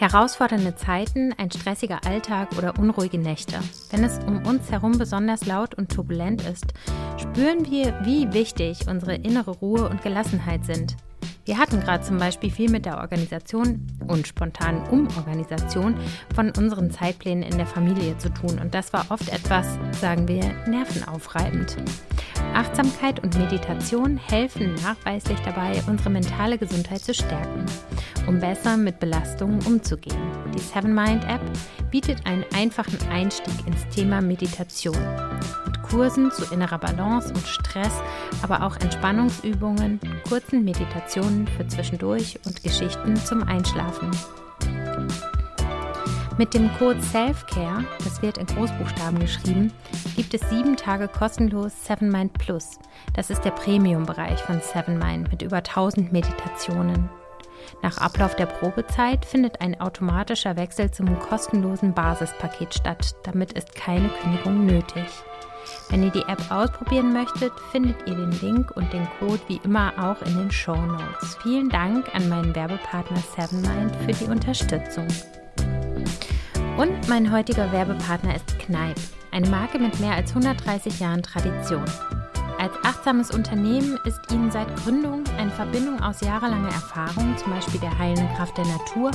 Herausfordernde 0.01 0.75
Zeiten, 0.77 1.35
ein 1.37 1.51
stressiger 1.51 2.01
Alltag 2.07 2.57
oder 2.57 2.79
unruhige 2.79 3.19
Nächte. 3.19 3.59
Wenn 3.91 4.03
es 4.03 4.19
um 4.27 4.47
uns 4.47 4.71
herum 4.71 4.97
besonders 4.97 5.45
laut 5.45 5.75
und 5.75 5.93
turbulent 5.93 6.41
ist, 6.47 6.73
spüren 7.19 7.71
wir, 7.71 7.99
wie 8.05 8.33
wichtig 8.33 8.87
unsere 8.89 9.17
innere 9.17 9.51
Ruhe 9.51 9.89
und 9.89 10.03
Gelassenheit 10.03 10.65
sind. 10.65 10.97
Wir 11.45 11.59
hatten 11.59 11.81
gerade 11.81 12.05
zum 12.05 12.19
Beispiel 12.19 12.51
viel 12.51 12.71
mit 12.71 12.87
der 12.87 12.99
Organisation 12.99 13.87
und 14.07 14.27
spontanen 14.27 14.87
Umorganisation 14.89 15.97
von 16.35 16.51
unseren 16.51 16.91
Zeitplänen 16.91 17.43
in 17.43 17.57
der 17.57 17.67
Familie 17.67 18.17
zu 18.19 18.29
tun 18.29 18.59
und 18.61 18.75
das 18.75 18.93
war 18.93 19.07
oft 19.09 19.29
etwas, 19.31 19.67
sagen 20.01 20.29
wir, 20.29 20.45
nervenaufreibend. 20.69 21.77
Achtsamkeit 22.55 23.21
und 23.23 23.39
Meditation 23.39 24.19
helfen 24.19 24.75
nachweislich 24.75 25.39
dabei, 25.41 25.83
unsere 25.87 26.11
mentale 26.11 26.59
Gesundheit 26.59 27.01
zu 27.01 27.15
stärken, 27.15 27.65
um 28.27 28.39
besser 28.39 28.77
mit 28.77 28.99
Belastungen 29.01 29.65
umzugehen. 29.67 30.21
Die 30.55 30.61
Seven 30.61 30.95
Mind 30.95 31.25
App 31.25 31.43
bietet 31.91 32.27
einen 32.27 32.45
einfachen 32.55 32.99
Einstieg 33.11 33.55
ins 33.67 33.89
Thema 33.89 34.21
Meditation 34.21 34.97
Kursen 35.91 36.31
zu 36.31 36.45
innerer 36.53 36.79
Balance 36.79 37.33
und 37.35 37.47
Stress, 37.47 37.93
aber 38.43 38.65
auch 38.65 38.77
Entspannungsübungen, 38.77 40.01
kurzen 40.29 40.65
Meditationen 40.65 41.49
für 41.49 41.67
zwischendurch 41.67 42.39
und 42.47 42.63
Geschichten 42.63 43.17
zum 43.17 43.43
Einschlafen. 43.43 44.11
Mit 46.39 46.55
dem 46.55 46.73
Code 46.79 47.03
Selfcare, 47.03 47.85
das 48.03 48.23
wird 48.23 48.39
in 48.39 48.47
Großbuchstaben 48.47 49.19
geschrieben, 49.19 49.73
gibt 50.17 50.33
es 50.33 50.49
sieben 50.49 50.77
Tage 50.77 51.09
kostenlos 51.09 51.73
Seven 51.85 52.09
Mind 52.09 52.33
Plus. 52.35 52.79
Das 53.15 53.29
ist 53.29 53.45
der 53.45 53.51
Premium-Bereich 53.51 54.41
von 54.41 54.61
Seven 54.61 54.97
Mind 54.97 55.31
mit 55.31 55.43
über 55.43 55.59
1000 55.59 56.13
Meditationen. 56.13 57.11
Nach 57.83 57.99
Ablauf 57.99 58.37
der 58.37 58.47
Probezeit 58.47 59.25
findet 59.25 59.61
ein 59.61 59.81
automatischer 59.81 60.57
Wechsel 60.57 60.91
zum 60.91 61.19
kostenlosen 61.19 61.93
Basispaket 61.93 62.75
statt. 62.75 63.15
Damit 63.25 63.53
ist 63.53 63.75
keine 63.75 64.09
Kündigung 64.09 64.65
nötig. 64.65 65.05
Wenn 65.91 66.05
ihr 66.05 66.11
die 66.11 66.23
App 66.23 66.51
ausprobieren 66.51 67.13
möchtet, 67.13 67.53
findet 67.73 67.97
ihr 68.07 68.15
den 68.15 68.31
Link 68.41 68.71
und 68.77 68.93
den 68.93 69.09
Code 69.19 69.41
wie 69.49 69.61
immer 69.65 69.93
auch 69.99 70.25
in 70.25 70.39
den 70.39 70.51
Show 70.51 70.77
Notes. 70.77 71.37
Vielen 71.43 71.69
Dank 71.69 72.15
an 72.15 72.29
meinen 72.29 72.55
Werbepartner 72.55 73.19
Sevenmind 73.37 73.95
für 73.97 74.13
die 74.13 74.31
Unterstützung. 74.31 75.09
Und 76.77 77.09
mein 77.09 77.31
heutiger 77.33 77.71
Werbepartner 77.73 78.37
ist 78.37 78.59
Kneipp, 78.61 78.97
eine 79.33 79.51
Marke 79.51 79.81
mit 79.81 79.99
mehr 79.99 80.15
als 80.15 80.31
130 80.31 81.01
Jahren 81.01 81.23
Tradition. 81.23 81.85
Als 82.61 82.73
achtsames 82.85 83.31
Unternehmen 83.31 83.99
ist 84.05 84.21
Ihnen 84.31 84.51
seit 84.51 84.69
Gründung 84.77 85.25
eine 85.39 85.51
Verbindung 85.51 86.03
aus 86.03 86.21
jahrelanger 86.21 86.69
Erfahrung, 86.69 87.35
zum 87.39 87.53
Beispiel 87.53 87.81
der 87.81 87.99
heilenden 87.99 88.29
Kraft 88.35 88.59
der 88.59 88.67
Natur 88.67 89.11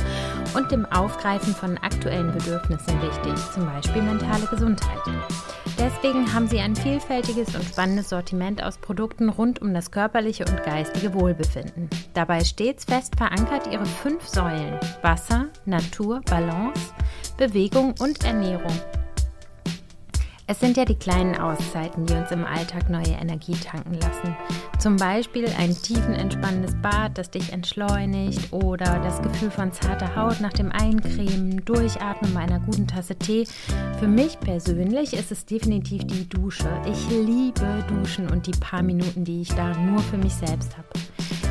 und 0.56 0.72
dem 0.72 0.88
Aufgreifen 0.88 1.54
von 1.54 1.78
aktuellen 1.78 2.32
Bedürfnissen 2.32 3.00
wichtig, 3.04 3.36
zum 3.54 3.68
Beispiel 3.68 4.02
mentale 4.02 4.48
Gesundheit. 4.48 4.98
Deswegen 5.78 6.34
haben 6.34 6.48
Sie 6.48 6.60
ein 6.60 6.76
vielfältiges 6.76 7.54
und 7.56 7.64
spannendes 7.66 8.10
Sortiment 8.10 8.64
aus 8.64 8.80
Produkten 8.80 9.30
rund 9.30 9.62
um 9.62 9.76
das 9.76 9.92
körperliche 9.92 10.46
und 10.46 10.64
geistige 10.64 11.14
Wohlbefinden. 11.14 11.88
Dabei 12.16 12.44
stets 12.44 12.86
fest 12.86 13.16
verankert 13.16 13.68
Ihre 13.72 13.86
fünf 13.86 14.28
Säulen 14.28 14.80
Wasser, 15.04 15.50
Natur, 15.66 16.22
Balance, 16.28 16.82
Bewegung 17.38 17.94
und 18.00 18.26
Ernährung 18.26 18.74
es 20.48 20.60
sind 20.60 20.78
ja 20.78 20.86
die 20.86 20.96
kleinen 20.96 21.36
Auszeiten, 21.36 22.06
die 22.06 22.14
uns 22.14 22.30
im 22.30 22.46
Alltag 22.46 22.90
neue 22.90 23.16
Energie 23.20 23.56
tanken 23.56 23.96
lassen. 23.96 24.36
Zum 24.78 24.96
Beispiel 24.98 25.48
ein 25.58 25.74
tiefenentspannendes 25.74 26.76
Bad, 26.82 27.18
das 27.18 27.32
dich 27.32 27.52
entschleunigt 27.52 28.54
oder 28.54 29.00
das 29.00 29.22
Gefühl 29.24 29.50
von 29.50 29.72
zarter 29.72 30.16
Haut 30.16 30.42
nach 30.42 30.54
dem 30.54 30.72
Eincremen, 30.72 31.66
Durchatmen 31.66 32.34
bei 32.34 32.42
einer 32.42 32.60
guten 32.60 32.88
Tasse 32.88 33.16
Tee. 33.16 33.48
Für 34.00 34.08
mich 34.08 34.40
persönlich 34.40 35.14
ist 35.14 35.32
es 35.32 35.46
definitiv 35.46 36.06
die 36.06 36.30
Dusche. 36.30 36.70
Ich 36.86 37.10
liebe 37.10 37.84
Duschen 37.88 38.30
und 38.30 38.46
die 38.46 38.60
paar 38.60 38.84
Minuten, 38.84 39.24
die 39.24 39.42
ich 39.42 39.50
da 39.50 39.76
nur 39.78 40.00
für 40.00 40.18
mich 40.18 40.36
selbst 40.36 40.78
habe. 40.78 40.88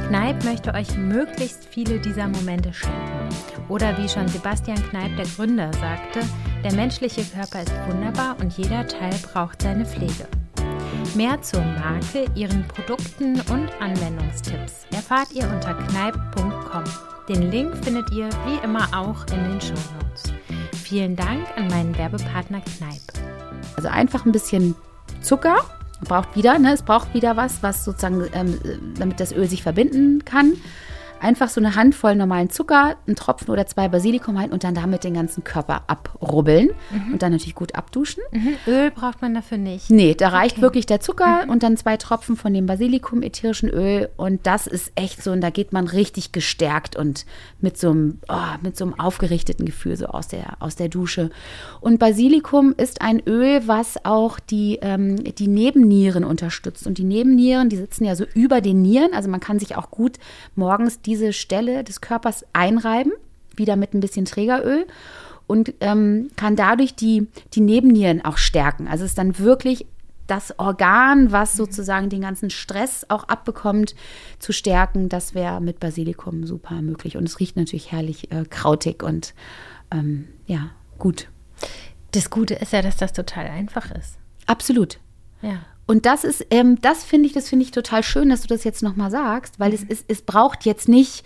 Kneip 0.09 0.45
möchte 0.45 0.73
euch 0.75 0.97
möglichst 0.97 1.65
viele 1.65 1.99
dieser 1.99 2.29
Momente 2.29 2.73
schenken. 2.73 3.29
Oder 3.69 3.97
wie 3.97 4.09
schon 4.09 4.29
Sebastian 4.29 4.81
Kneip, 4.91 5.17
der 5.17 5.25
Gründer, 5.25 5.73
sagte, 5.73 6.21
der 6.63 6.73
menschliche 6.75 7.25
Körper 7.25 7.63
ist 7.63 7.73
wunderbar 7.89 8.37
und 8.41 8.57
jeder 8.57 8.84
Teil 8.87 9.15
braucht 9.33 9.63
seine 9.63 9.85
Pflege. 9.85 10.27
Mehr 11.15 11.41
zur 11.43 11.61
Marke, 11.61 12.27
ihren 12.35 12.67
Produkten 12.69 13.41
und 13.53 13.69
Anwendungstipps 13.81 14.87
erfahrt 14.93 15.33
ihr 15.33 15.49
unter 15.49 15.75
kneip.com. 15.75 16.85
Den 17.29 17.51
Link 17.51 17.77
findet 17.85 18.11
ihr 18.13 18.29
wie 18.47 18.65
immer 18.65 18.87
auch 18.93 19.25
in 19.33 19.45
den 19.45 19.61
Show 19.61 19.75
Notes. 19.99 20.33
Vielen 20.83 21.17
Dank 21.17 21.47
an 21.57 21.69
meinen 21.69 21.97
Werbepartner 21.97 22.61
Kneip. 22.61 23.01
Also 23.77 23.89
einfach 23.89 24.27
ein 24.27 24.33
bisschen 24.33 24.75
Zucker, 25.21 25.57
braucht 26.03 26.37
wieder, 26.37 26.59
ne? 26.59 26.73
es 26.73 26.83
braucht 26.83 27.15
wieder 27.15 27.37
was, 27.37 27.63
was 27.63 27.85
sozusagen, 27.85 28.25
ähm, 28.33 28.59
damit 28.99 29.21
das 29.21 29.33
Öl 29.33 29.49
sich 29.49 29.63
verbinden 29.63 30.25
kann 30.25 30.55
einfach 31.25 31.49
so 31.49 31.61
eine 31.61 31.75
Handvoll 31.75 32.15
normalen 32.15 32.51
Zucker, 32.51 32.97
einen 33.07 33.17
Tropfen 33.17 33.51
oder 33.51 33.67
zwei 33.67 33.89
Basilikum 33.89 34.37
rein 34.37 34.53
und 34.53 34.63
dann 34.63 34.75
damit 34.75 35.05
den 35.05 35.15
ganzen 35.15 35.43
Körper 35.43 35.85
abrubbeln 35.87 36.71
mhm. 36.91 37.15
und 37.15 37.23
dann 37.23 37.33
natürlich 37.33 37.55
gut 37.55 37.75
abduschen. 37.75 38.23
Mhm. 38.31 38.57
Öl 38.67 38.91
braucht 38.91 39.23
man 39.23 39.35
dafür 39.35 39.59
nicht. 39.59 39.91
Nee, 39.91 40.15
da 40.15 40.29
reicht 40.29 40.57
okay. 40.57 40.63
wirklich 40.63 40.87
der 40.87 41.01
Zucker 41.01 41.45
mhm. 41.45 41.51
und 41.51 41.63
dann 41.63 41.77
zwei 41.77 41.97
Tropfen 41.97 42.37
von 42.37 42.53
dem 42.53 42.67
Basilikum, 42.67 43.23
ätherischen 43.23 43.71
Öl 43.71 44.11
und 44.17 44.47
das 44.47 44.67
ist 44.67 44.93
echt 44.95 45.23
so 45.23 45.33
und 45.33 45.41
da 45.41 45.51
geht 45.51 45.73
man 45.73 45.87
richtig 45.87 46.33
gestärkt 46.33 46.95
und 46.95 47.25
mit 47.61 47.79
so 47.79 47.91
einem, 47.91 48.19
oh, 48.29 48.59
mit 48.63 48.77
so 48.77 48.85
einem 48.85 48.95
aufgerichteten 49.01 49.65
Gefühl 49.65 49.97
so 49.97 50.07
aus 50.07 50.29
der, 50.29 50.57
aus 50.61 50.77
der 50.77 50.89
Dusche. 50.89 51.31
Und 51.81 51.99
Basilikum 51.99 52.75
ist 52.77 53.01
ein 53.01 53.23
Öl, 53.27 53.67
was 53.67 54.05
auch 54.05 54.39
die, 54.39 54.79
ähm, 54.83 55.25
die 55.25 55.49
Nebennieren 55.49 56.25
unterstützt 56.25 56.87
und 56.87 56.99
die 56.99 57.05
Nebennieren, 57.05 57.71
die 57.71 57.77
sitzen 57.77 58.05
ja 58.05 58.15
so 58.15 58.25
über 58.35 58.61
den 58.61 58.83
Nieren, 58.83 59.15
also 59.15 59.31
man 59.31 59.41
kann 59.41 59.59
sich 59.59 59.77
auch 59.77 59.91
gut 59.91 60.19
morgens 60.55 61.01
die 61.01 61.14
diese 61.15 61.33
Stelle 61.33 61.85
des 61.85 62.01
Körpers 62.01 62.45
einreiben, 62.53 63.13
wieder 63.57 63.77
mit 63.77 63.95
ein 63.95 64.01
bisschen 64.01 64.25
Trägeröl 64.25 64.87
und 65.47 65.75
ähm, 65.81 66.31
kann 66.37 66.57
dadurch 66.57 66.95
die, 66.95 67.29
die 67.53 67.61
Nebennieren 67.61 68.25
auch 68.25 68.37
stärken. 68.37 68.89
Also 68.89 69.05
es 69.05 69.13
ist 69.13 69.19
dann 69.19 69.39
wirklich 69.39 69.87
das 70.27 70.59
Organ, 70.59 71.31
was 71.31 71.55
mhm. 71.55 71.59
sozusagen 71.59 72.09
den 72.09 72.23
ganzen 72.23 72.51
Stress 72.51 73.07
auch 73.09 73.25
abbekommt, 73.29 73.95
zu 74.41 74.53
stärken. 74.53 75.09
Das 75.09 75.35
wäre 75.35 75.61
mit 75.61 75.79
Basilikum 75.79 76.47
super 76.47 76.83
möglich. 76.83 77.17
Und 77.17 77.29
es 77.29 77.39
riecht 77.39 77.57
natürlich 77.57 77.93
herrlich 77.93 78.33
äh, 78.33 78.45
krautig 78.49 79.03
und 79.03 79.35
ähm, 79.93 80.27
ja, 80.47 80.71
gut. 80.99 81.29
Das 82.13 82.31
Gute 82.31 82.55
ist 82.55 82.73
ja, 82.73 82.83
dass 82.83 82.97
das 82.97 83.13
total 83.13 83.47
einfach 83.47 83.91
ist. 83.93 84.19
Absolut. 84.47 84.99
Ja. 85.43 85.61
Und 85.87 86.07
das 86.07 86.25
ist, 86.25 86.47
ähm, 86.51 86.81
das 86.81 87.05
finde 87.05 87.27
ich, 87.27 87.33
das 87.33 87.49
finde 87.49 87.65
ich 87.65 87.71
total 87.71 88.03
schön, 88.03 88.31
dass 88.31 88.43
du 88.43 88.49
das 88.49 88.65
jetzt 88.65 88.83
nochmal 88.83 89.11
sagst, 89.11 89.61
weil 89.61 89.71
mhm. 89.71 89.75
es, 89.77 89.85
es, 89.89 90.05
es 90.09 90.23
braucht 90.23 90.65
jetzt 90.65 90.89
nicht, 90.89 91.25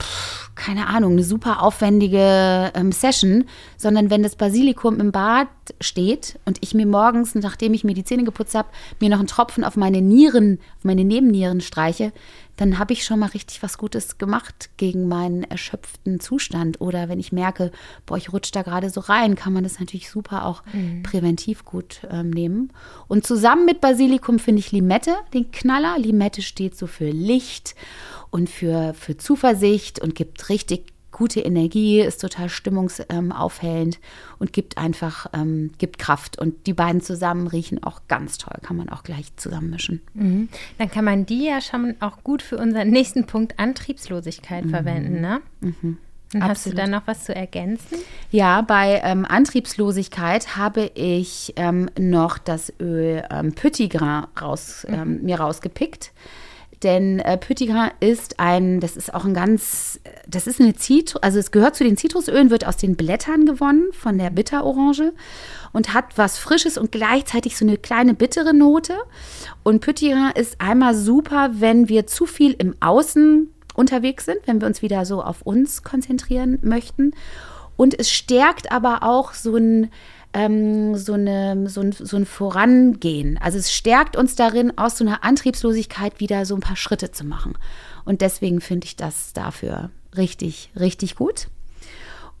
pff, 0.00 0.50
keine 0.54 0.88
Ahnung, 0.88 1.12
eine 1.12 1.24
super 1.24 1.62
aufwendige 1.62 2.72
ähm, 2.74 2.92
Session, 2.92 3.44
sondern 3.76 4.10
wenn 4.10 4.22
das 4.22 4.36
Basilikum 4.36 5.00
im 5.00 5.12
Bad 5.12 5.48
steht 5.80 6.38
und 6.44 6.58
ich 6.60 6.74
mir 6.74 6.86
morgens, 6.86 7.34
nachdem 7.34 7.74
ich 7.74 7.84
mir 7.84 7.94
die 7.94 8.04
Zähne 8.04 8.24
geputzt 8.24 8.54
habe, 8.54 8.68
mir 9.00 9.08
noch 9.08 9.18
einen 9.18 9.28
Tropfen 9.28 9.64
auf 9.64 9.76
meine 9.76 10.02
Nieren, 10.02 10.58
auf 10.78 10.84
meine 10.84 11.04
Nebennieren 11.04 11.60
streiche, 11.60 12.12
dann 12.58 12.78
habe 12.78 12.92
ich 12.92 13.04
schon 13.04 13.20
mal 13.20 13.30
richtig 13.30 13.62
was 13.62 13.78
Gutes 13.78 14.18
gemacht 14.18 14.70
gegen 14.76 15.06
meinen 15.06 15.44
erschöpften 15.44 16.18
Zustand. 16.18 16.80
Oder 16.80 17.08
wenn 17.08 17.20
ich 17.20 17.30
merke, 17.30 17.70
boah, 18.04 18.16
ich 18.16 18.32
rutsche 18.32 18.50
da 18.50 18.62
gerade 18.62 18.90
so 18.90 19.00
rein, 19.00 19.36
kann 19.36 19.52
man 19.52 19.62
das 19.62 19.78
natürlich 19.78 20.10
super 20.10 20.44
auch 20.44 20.64
mhm. 20.72 21.04
präventiv 21.04 21.64
gut 21.64 22.00
ähm, 22.10 22.30
nehmen. 22.30 22.72
Und 23.06 23.24
zusammen 23.24 23.64
mit 23.64 23.80
Basilikum 23.80 24.40
finde 24.40 24.58
ich 24.58 24.72
Limette, 24.72 25.14
den 25.32 25.52
Knaller. 25.52 25.98
Limette 25.98 26.42
steht 26.42 26.76
so 26.76 26.88
für 26.88 27.08
Licht 27.08 27.76
und 28.30 28.50
für, 28.50 28.92
für 28.92 29.16
Zuversicht 29.16 30.00
und 30.00 30.16
gibt 30.16 30.48
richtig 30.48 30.97
gute 31.18 31.40
Energie, 31.40 32.00
ist 32.00 32.20
total 32.20 32.48
stimmungsaufhellend 32.48 33.96
ähm, 33.96 34.02
und 34.38 34.52
gibt 34.52 34.78
einfach, 34.78 35.26
ähm, 35.34 35.72
gibt 35.78 35.98
Kraft. 35.98 36.38
Und 36.38 36.66
die 36.66 36.72
beiden 36.72 37.00
zusammen 37.00 37.48
riechen 37.48 37.82
auch 37.82 38.02
ganz 38.06 38.38
toll, 38.38 38.56
kann 38.62 38.76
man 38.76 38.88
auch 38.88 39.02
gleich 39.02 39.36
zusammenmischen. 39.36 40.00
Mhm. 40.14 40.48
Dann 40.78 40.90
kann 40.90 41.04
man 41.04 41.26
die 41.26 41.44
ja 41.44 41.60
schon 41.60 41.96
auch 41.98 42.22
gut 42.22 42.40
für 42.40 42.56
unseren 42.56 42.90
nächsten 42.90 43.26
Punkt 43.26 43.58
Antriebslosigkeit 43.58 44.64
mhm. 44.64 44.70
verwenden, 44.70 45.20
ne? 45.20 45.40
Mhm. 45.60 45.98
Und 46.34 46.44
hast 46.44 46.66
du 46.66 46.74
da 46.74 46.86
noch 46.86 47.06
was 47.06 47.24
zu 47.24 47.34
ergänzen? 47.34 47.98
Ja, 48.30 48.60
bei 48.60 49.00
ähm, 49.02 49.24
Antriebslosigkeit 49.24 50.56
habe 50.58 50.90
ich 50.94 51.54
ähm, 51.56 51.88
noch 51.98 52.36
das 52.36 52.70
Öl 52.80 53.24
ähm, 53.30 53.54
Petit 53.54 53.90
Grain 53.90 54.26
raus, 54.40 54.86
ähm, 54.90 55.16
mhm. 55.16 55.24
mir 55.24 55.40
rausgepickt. 55.40 56.12
Denn 56.82 57.18
äh, 57.18 57.36
Püttiger 57.36 57.90
ist 57.98 58.38
ein, 58.38 58.78
das 58.78 58.96
ist 58.96 59.12
auch 59.12 59.24
ein 59.24 59.34
ganz, 59.34 60.00
das 60.28 60.46
ist 60.46 60.60
eine 60.60 60.74
Zitrus, 60.74 61.22
also 61.22 61.38
es 61.38 61.50
gehört 61.50 61.74
zu 61.74 61.82
den 61.82 61.96
Zitrusölen, 61.96 62.50
wird 62.50 62.66
aus 62.66 62.76
den 62.76 62.94
Blättern 62.94 63.46
gewonnen 63.46 63.88
von 63.92 64.16
der 64.16 64.30
Bitterorange 64.30 65.12
und 65.72 65.92
hat 65.92 66.16
was 66.16 66.38
Frisches 66.38 66.78
und 66.78 66.92
gleichzeitig 66.92 67.56
so 67.56 67.64
eine 67.64 67.78
kleine 67.78 68.14
bittere 68.14 68.54
Note. 68.54 68.94
Und 69.64 69.80
Püttiger 69.80 70.36
ist 70.36 70.60
einmal 70.60 70.94
super, 70.94 71.50
wenn 71.54 71.88
wir 71.88 72.06
zu 72.06 72.26
viel 72.26 72.52
im 72.52 72.76
Außen 72.80 73.52
unterwegs 73.74 74.24
sind, 74.24 74.38
wenn 74.46 74.60
wir 74.60 74.68
uns 74.68 74.82
wieder 74.82 75.04
so 75.04 75.22
auf 75.22 75.42
uns 75.42 75.82
konzentrieren 75.82 76.58
möchten. 76.62 77.12
Und 77.76 77.98
es 77.98 78.10
stärkt 78.10 78.72
aber 78.72 79.04
auch 79.04 79.34
so 79.34 79.56
ein, 79.56 79.90
ähm, 80.32 80.94
so, 80.94 81.14
eine, 81.14 81.68
so, 81.68 81.80
ein, 81.80 81.92
so 81.92 82.16
ein 82.16 82.26
Vorangehen. 82.26 83.38
Also 83.38 83.58
es 83.58 83.72
stärkt 83.72 84.16
uns 84.16 84.36
darin, 84.36 84.76
aus 84.76 84.98
so 84.98 85.04
einer 85.04 85.24
Antriebslosigkeit 85.24 86.20
wieder 86.20 86.44
so 86.44 86.54
ein 86.54 86.60
paar 86.60 86.76
Schritte 86.76 87.10
zu 87.10 87.24
machen. 87.24 87.56
Und 88.04 88.20
deswegen 88.20 88.60
finde 88.60 88.86
ich 88.86 88.96
das 88.96 89.32
dafür 89.32 89.90
richtig, 90.16 90.70
richtig 90.78 91.16
gut. 91.16 91.48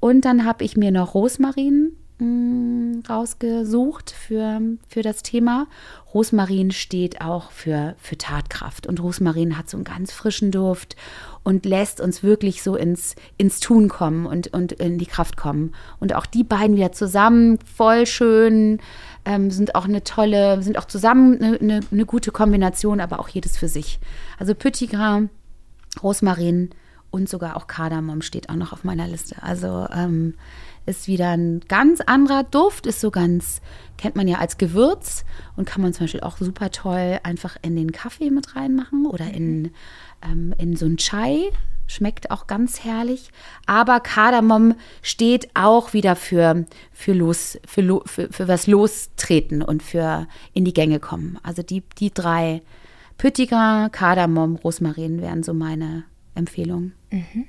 Und 0.00 0.24
dann 0.24 0.44
habe 0.44 0.64
ich 0.64 0.76
mir 0.76 0.90
noch 0.90 1.14
Rosmarin 1.14 1.92
rausgesucht 2.20 4.10
für, 4.10 4.60
für 4.88 5.02
das 5.02 5.22
Thema. 5.22 5.66
Rosmarin 6.12 6.72
steht 6.72 7.20
auch 7.20 7.52
für, 7.52 7.94
für 7.98 8.18
Tatkraft 8.18 8.86
und 8.86 9.00
Rosmarin 9.00 9.56
hat 9.56 9.70
so 9.70 9.76
einen 9.76 9.84
ganz 9.84 10.12
frischen 10.12 10.50
Duft 10.50 10.96
und 11.44 11.64
lässt 11.64 12.00
uns 12.00 12.22
wirklich 12.24 12.62
so 12.62 12.74
ins, 12.74 13.14
ins 13.36 13.60
Tun 13.60 13.88
kommen 13.88 14.26
und, 14.26 14.48
und 14.48 14.72
in 14.72 14.98
die 14.98 15.06
Kraft 15.06 15.36
kommen. 15.36 15.74
Und 16.00 16.14
auch 16.14 16.26
die 16.26 16.44
beiden 16.44 16.76
wieder 16.76 16.92
zusammen, 16.92 17.58
voll 17.60 18.04
schön, 18.06 18.80
ähm, 19.24 19.50
sind 19.50 19.76
auch 19.76 19.84
eine 19.84 20.02
tolle, 20.02 20.60
sind 20.62 20.76
auch 20.76 20.86
zusammen 20.86 21.40
eine, 21.40 21.58
eine, 21.58 21.80
eine 21.92 22.04
gute 22.04 22.32
Kombination, 22.32 23.00
aber 23.00 23.20
auch 23.20 23.28
jedes 23.28 23.56
für 23.56 23.68
sich. 23.68 24.00
Also 24.38 24.54
Petit 24.54 24.90
Gras, 24.90 25.22
Rosmarin 26.02 26.70
und 27.10 27.28
sogar 27.28 27.56
auch 27.56 27.66
Kardamom 27.66 28.22
steht 28.22 28.48
auch 28.50 28.56
noch 28.56 28.72
auf 28.72 28.84
meiner 28.84 29.06
Liste. 29.06 29.42
Also 29.42 29.86
ähm, 29.94 30.34
ist 30.88 31.06
wieder 31.06 31.30
ein 31.30 31.60
ganz 31.68 32.00
anderer 32.00 32.42
Duft, 32.42 32.86
ist 32.86 33.00
so 33.00 33.10
ganz, 33.10 33.60
kennt 33.96 34.16
man 34.16 34.26
ja 34.26 34.38
als 34.38 34.58
Gewürz 34.58 35.24
und 35.56 35.66
kann 35.66 35.82
man 35.82 35.92
zum 35.92 36.04
Beispiel 36.04 36.22
auch 36.22 36.38
super 36.38 36.70
toll 36.70 37.20
einfach 37.22 37.56
in 37.62 37.76
den 37.76 37.92
Kaffee 37.92 38.30
mit 38.30 38.56
reinmachen 38.56 39.06
oder 39.06 39.26
in, 39.26 39.72
ähm, 40.22 40.54
in 40.58 40.74
so 40.74 40.86
ein 40.86 40.96
Chai. 40.96 41.50
Schmeckt 41.86 42.30
auch 42.30 42.46
ganz 42.46 42.84
herrlich. 42.84 43.30
Aber 43.64 44.00
Kardamom 44.00 44.74
steht 45.00 45.48
auch 45.54 45.94
wieder 45.94 46.16
für, 46.16 46.66
für, 46.92 47.12
los, 47.12 47.58
für, 47.66 48.02
für, 48.04 48.30
für 48.30 48.48
was 48.48 48.66
lostreten 48.66 49.62
und 49.62 49.82
für 49.82 50.26
in 50.52 50.64
die 50.64 50.74
Gänge 50.74 51.00
kommen. 51.00 51.38
Also 51.42 51.62
die, 51.62 51.82
die 51.98 52.12
drei, 52.12 52.62
Püttiger, 53.16 53.88
Kardamom, 53.90 54.56
Rosmarin 54.56 55.20
wären 55.20 55.42
so 55.42 55.52
meine 55.52 56.04
Empfehlungen. 56.34 56.94
Mhm. 57.10 57.46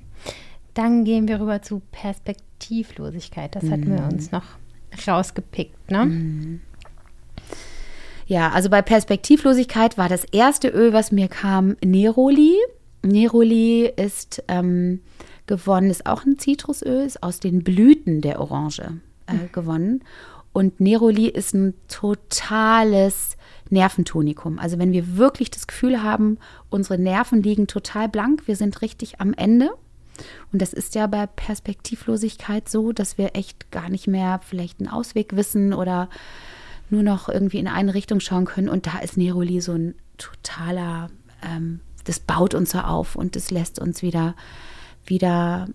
Dann 0.80 1.04
gehen 1.04 1.28
wir 1.28 1.42
rüber 1.42 1.62
zu 1.62 1.82
Perspektivlosigkeit. 1.92 3.54
Das 3.54 3.70
hatten 3.70 3.92
wir 3.92 4.00
mhm. 4.00 4.14
uns 4.14 4.32
noch 4.32 4.46
rausgepickt, 5.06 5.92
ne? 5.92 6.06
Mhm. 6.06 6.62
Ja, 8.28 8.52
also 8.52 8.70
bei 8.70 8.82
Perspektivlosigkeit 8.82 9.98
war 9.98 10.08
das 10.08 10.24
erste 10.24 10.70
Öl, 10.70 10.94
was 10.94 11.12
mir 11.12 11.28
kam, 11.28 11.76
Neroli. 11.84 12.56
Neroli 13.02 13.92
ist 13.94 14.42
ähm, 14.48 15.02
gewonnen, 15.48 15.90
ist 15.90 16.06
auch 16.06 16.26
ein 16.26 16.40
Zitrusöl, 16.40 17.06
ist 17.06 17.24
aus 17.24 17.42
den 17.42 17.62
Blüten 17.62 18.22
der 18.22 18.40
Orange 18.40 19.02
äh, 19.28 19.34
mhm. 19.34 19.52
gewonnen. 19.52 20.04
Und 20.54 20.80
Neroli 20.80 21.28
ist 21.28 21.54
ein 21.54 21.74
totales 21.90 23.36
Nerventonikum. 23.70 24.60
Also 24.60 24.80
wenn 24.80 24.94
wir 24.94 25.18
wirklich 25.18 25.52
das 25.52 25.68
Gefühl 25.68 26.02
haben, 26.04 26.38
unsere 26.70 26.98
Nerven 26.98 27.44
liegen 27.44 27.68
total 27.68 28.08
blank, 28.08 28.48
wir 28.48 28.56
sind 28.56 28.82
richtig 28.82 29.20
am 29.20 29.34
Ende. 29.34 29.72
Und 30.52 30.62
das 30.62 30.74
ist 30.74 30.96
ja 30.96 31.08
bei 31.08 31.28
Perspektivlosigkeit 31.28 32.70
so, 32.70 32.92
dass 32.92 33.18
wir 33.18 33.36
echt 33.36 33.72
gar 33.72 33.90
nicht 33.90 34.08
mehr 34.08 34.40
vielleicht 34.44 34.80
einen 34.80 34.90
Ausweg 34.90 35.36
wissen 35.36 35.74
oder 35.74 36.10
nur 36.90 37.04
noch 37.04 37.30
irgendwie 37.30 37.60
in 37.60 37.68
eine 37.68 37.94
Richtung 37.94 38.20
schauen 38.20 38.46
können. 38.46 38.70
Und 38.70 38.88
da 38.88 39.00
ist 39.00 39.18
Neroli 39.18 39.62
so 39.62 39.74
ein 39.74 39.96
totaler, 40.18 41.10
ähm, 41.44 41.82
das 42.06 42.20
baut 42.20 42.54
uns 42.54 42.72
so 42.72 42.80
auf 42.80 43.16
und 43.16 43.36
das 43.36 43.52
lässt 43.52 43.80
uns 43.80 44.02
wieder, 44.02 44.36
wieder 45.06 45.68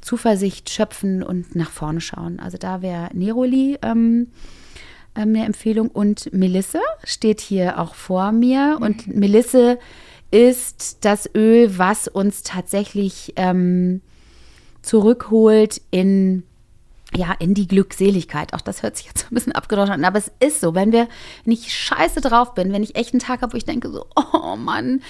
Zuversicht 0.00 0.70
schöpfen 0.70 1.22
und 1.22 1.54
nach 1.54 1.70
vorne 1.70 2.00
schauen. 2.00 2.40
Also 2.40 2.56
da 2.56 2.82
wäre 2.82 3.10
Neroli 3.12 3.78
ähm, 3.82 4.28
ähm, 5.14 5.28
eine 5.30 5.44
Empfehlung. 5.44 5.88
Und 5.88 6.32
Melisse 6.32 6.80
steht 7.04 7.40
hier 7.40 7.78
auch 7.78 7.94
vor 7.94 8.32
mir. 8.32 8.78
Und 8.80 9.06
Melisse 9.08 9.78
ist 10.34 11.04
das 11.04 11.30
Öl, 11.32 11.78
was 11.78 12.08
uns 12.08 12.42
tatsächlich 12.42 13.34
ähm, 13.36 14.00
zurückholt 14.82 15.80
in 15.92 16.42
ja, 17.16 17.32
in 17.38 17.54
die 17.54 17.68
Glückseligkeit. 17.68 18.52
Auch 18.52 18.60
das 18.60 18.82
hört 18.82 18.96
sich 18.96 19.06
jetzt 19.06 19.30
ein 19.30 19.34
bisschen 19.34 19.52
abgedroschen 19.52 19.94
an, 19.94 20.04
aber 20.04 20.18
es 20.18 20.32
ist 20.40 20.60
so. 20.60 20.74
Wenn 20.74 20.90
wir, 20.90 21.06
ich 21.44 21.72
scheiße 21.72 22.20
drauf 22.20 22.54
bin, 22.54 22.72
wenn 22.72 22.82
ich 22.82 22.96
echt 22.96 23.14
einen 23.14 23.20
Tag 23.20 23.42
habe, 23.42 23.52
wo 23.52 23.56
ich 23.56 23.64
denke 23.64 23.88
so, 23.88 24.06
oh 24.32 24.56
Mann, 24.56 25.00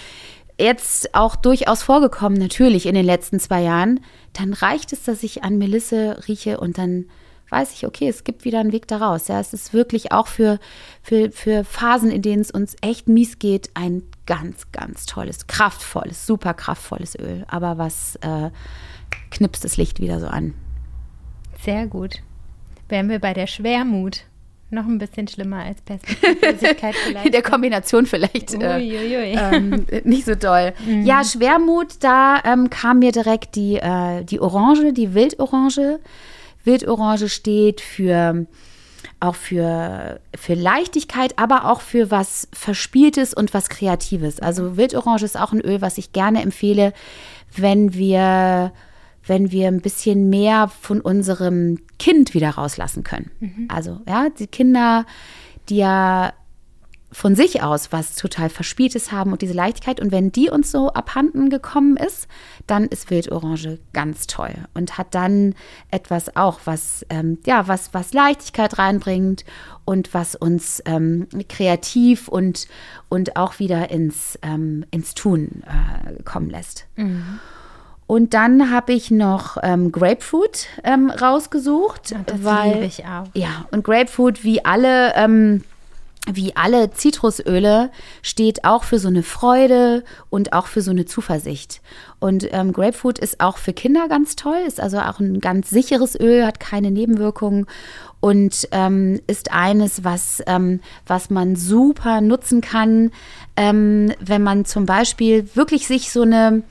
jetzt 0.59 1.15
auch 1.15 1.35
durchaus 1.37 1.83
vorgekommen, 1.83 2.39
natürlich 2.39 2.85
in 2.85 2.95
den 2.95 3.07
letzten 3.07 3.41
zwei 3.41 3.63
Jahren, 3.63 4.01
dann 4.35 4.53
reicht 4.53 4.93
es, 4.93 5.05
dass 5.05 5.23
ich 5.23 5.43
an 5.43 5.57
Melisse 5.57 6.23
rieche 6.29 6.61
und 6.61 6.77
dann 6.77 7.07
weiß 7.49 7.73
ich, 7.73 7.87
okay, 7.87 8.09
es 8.09 8.25
gibt 8.25 8.45
wieder 8.45 8.61
einen 8.61 8.73
Weg 8.73 8.87
daraus. 8.87 9.29
Ja, 9.29 9.41
es 9.41 9.55
ist 9.55 9.73
wirklich 9.73 10.13
auch 10.13 10.27
für, 10.27 10.59
für, 11.03 11.31
für 11.31 11.65
Phasen, 11.65 12.11
in 12.11 12.21
denen 12.21 12.43
es 12.43 12.51
uns 12.51 12.77
echt 12.83 13.09
mies 13.09 13.39
geht, 13.39 13.71
ein 13.73 14.03
ganz, 14.27 14.71
ganz 14.73 15.07
tolles, 15.07 15.47
kraftvolles, 15.47 16.27
super 16.27 16.55
kraftvolles 16.55 17.19
Öl. 17.19 17.45
Aber 17.49 17.79
was 17.79 18.17
äh, 18.17 18.51
knipst 19.31 19.65
das 19.65 19.77
Licht 19.77 20.01
wieder 20.01 20.21
so 20.21 20.27
an? 20.27 20.55
Sehr 21.63 21.87
gut. 21.87 22.23
Wären 22.89 23.09
wir 23.09 23.19
bei 23.19 23.33
der 23.33 23.47
Schwermut. 23.47 24.25
Noch 24.71 24.87
ein 24.87 24.99
bisschen 24.99 25.29
schlimmer 25.29 25.63
als 25.63 25.81
Perspektivlosigkeit 25.83 26.95
vielleicht. 27.07 27.27
In 27.27 27.33
der 27.33 27.43
Kombination 27.43 28.07
vielleicht 28.07 28.55
äh, 28.55 29.35
ähm, 29.35 29.87
nicht 30.05 30.25
so 30.25 30.35
toll. 30.35 30.73
Mhm. 30.85 31.05
Ja, 31.05 31.23
Schwermut, 31.23 32.03
da 32.03 32.41
ähm, 32.45 32.71
kam 32.71 32.99
mir 32.99 33.13
direkt 33.13 33.55
die, 33.55 33.77
äh, 33.77 34.25
die 34.25 34.41
Orange, 34.41 34.93
die 34.93 35.15
Wildorange. 35.15 36.01
Wildorange 36.65 37.29
steht 37.29 37.81
für 37.83 38.47
auch 39.25 39.35
für, 39.35 40.21
für 40.37 40.55
Leichtigkeit, 40.55 41.39
aber 41.39 41.71
auch 41.71 41.81
für 41.81 42.11
was 42.11 42.49
Verspieltes 42.53 43.35
und 43.35 43.55
was 43.55 43.69
Kreatives. 43.69 44.41
Also 44.41 44.77
Wildorange 44.77 45.25
ist 45.25 45.39
auch 45.39 45.53
ein 45.53 45.61
Öl, 45.61 45.81
was 45.81 45.99
ich 45.99 46.13
gerne 46.13 46.43
empfehle, 46.43 46.93
wenn 47.57 47.95
wir 47.95 48.73
wenn 49.27 49.51
wir 49.51 49.69
ein 49.69 49.81
bisschen 49.81 50.29
mehr 50.29 50.69
von 50.69 51.01
unserem 51.01 51.79
Kind 51.99 52.35
wieder 52.35 52.51
rauslassen 52.51 53.05
können. 53.05 53.31
Mhm. 53.41 53.69
Also, 53.69 54.01
ja, 54.07 54.29
die 54.29 54.47
Kinder, 54.47 55.07
die 55.71 55.77
ja 55.77 56.35
von 57.14 57.37
sich 57.37 57.62
aus 57.62 57.92
was 57.92 58.16
total 58.16 58.48
Verspieltes 58.48 59.12
haben 59.12 59.33
und 59.33 59.40
diese 59.40 59.55
Leichtigkeit. 59.55 60.00
Und 60.00 60.11
wenn 60.11 60.33
die 60.33 60.50
uns 60.50 60.72
so 60.72 60.92
abhanden 60.92 61.48
gekommen 61.48 61.96
ist, 61.96 62.27
dann 62.66 62.87
ist 62.87 63.09
Wildorange 63.09 63.79
ganz 63.92 64.27
toll 64.27 64.53
und 64.74 64.98
hat 64.98 65.14
dann 65.14 65.55
etwas 65.92 66.37
auch, 66.37 66.61
was, 66.64 67.07
ähm, 67.11 67.38
ja, 67.46 67.68
was, 67.68 67.94
was 67.94 68.12
Leichtigkeit 68.12 68.79
reinbringt 68.79 69.44
und 69.85 70.12
was 70.12 70.35
uns 70.35 70.83
ähm, 70.87 71.29
kreativ 71.48 72.27
und, 72.27 72.66
und 73.09 73.37
auch 73.37 73.61
wieder 73.61 73.90
ins, 73.90 74.37
ähm, 74.42 74.85
ins 74.90 75.14
Tun 75.14 75.62
äh, 75.66 76.22
kommen 76.24 76.50
lässt. 76.50 76.87
Mhm. 76.96 77.38
Und 78.07 78.35
dann 78.35 78.70
habe 78.70 78.92
ich 78.92 79.11
noch 79.11 79.57
ähm, 79.62 79.90
Grapefruit 79.90 80.66
ähm, 80.83 81.11
rausgesucht. 81.11 82.11
Ja, 82.11 82.20
das 82.27 82.44
weil, 82.44 82.83
ich 82.83 83.05
auch. 83.05 83.24
Ja, 83.35 83.66
und 83.70 83.85
Grapefruit 83.85 84.44
wie 84.44 84.64
alle, 84.64 85.14
ähm, 85.14 85.62
wie 86.31 86.57
alle 86.57 86.91
Zitrusöle 86.91 87.91
steht 88.23 88.65
auch 88.65 88.85
für 88.85 88.99
so 88.99 89.09
eine 89.09 89.23
Freude 89.23 90.05
und 90.31 90.53
auch 90.53 90.67
für 90.67 90.81
so 90.81 90.91
eine 90.91 91.05
Zuversicht. 91.05 91.83
Und 92.19 92.49
ähm, 92.53 92.73
Grapefruit 92.73 93.19
ist 93.19 93.41
auch 93.41 93.59
für 93.59 93.75
Kinder 93.75 94.09
ganz 94.09 94.35
toll, 94.35 94.59
ist 94.67 94.81
also 94.81 94.99
auch 94.99 95.21
ein 95.21 95.41
ganz 95.41 95.69
sicheres 95.69 96.19
Öl, 96.19 96.47
hat 96.47 96.61
keine 96.61 96.91
Nebenwirkungen 96.91 97.67
und 98.21 98.69
ähm, 98.73 99.21
ist 99.27 99.53
eines, 99.53 100.03
was, 100.03 100.43
ähm, 100.47 100.81
was 101.07 101.29
man 101.29 101.57
super 101.57 102.23
nutzen 102.23 102.63
kann, 102.63 103.11
ähm, 103.57 104.13
wenn 104.19 104.43
man 104.43 104.65
zum 104.65 104.87
Beispiel 104.87 105.55
wirklich 105.55 105.87
sich 105.87 106.11
so 106.11 106.23
eine 106.23 106.63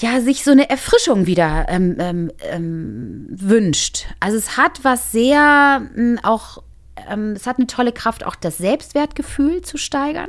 ja, 0.00 0.20
sich 0.20 0.44
so 0.44 0.52
eine 0.52 0.70
Erfrischung 0.70 1.26
wieder 1.26 1.66
ähm, 1.68 1.96
ähm, 1.98 2.30
ähm, 2.40 3.26
wünscht. 3.30 4.06
Also 4.20 4.36
es 4.38 4.56
hat 4.56 4.84
was 4.84 5.10
sehr 5.10 5.82
ähm, 5.96 6.20
auch, 6.22 6.62
ähm, 7.08 7.32
es 7.32 7.46
hat 7.46 7.58
eine 7.58 7.66
tolle 7.66 7.92
Kraft, 7.92 8.24
auch 8.24 8.36
das 8.36 8.58
Selbstwertgefühl 8.58 9.62
zu 9.62 9.76
steigern. 9.76 10.28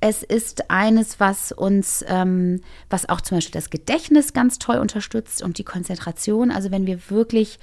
Es 0.00 0.22
ist 0.22 0.70
eines, 0.70 1.18
was 1.18 1.50
uns, 1.50 2.04
ähm, 2.06 2.60
was 2.88 3.08
auch 3.08 3.20
zum 3.20 3.38
Beispiel 3.38 3.52
das 3.52 3.70
Gedächtnis 3.70 4.32
ganz 4.32 4.58
toll 4.58 4.76
unterstützt 4.76 5.42
und 5.42 5.58
die 5.58 5.64
Konzentration. 5.64 6.50
Also 6.50 6.70
wenn 6.70 6.86
wir 6.86 7.10
wirklich 7.10 7.58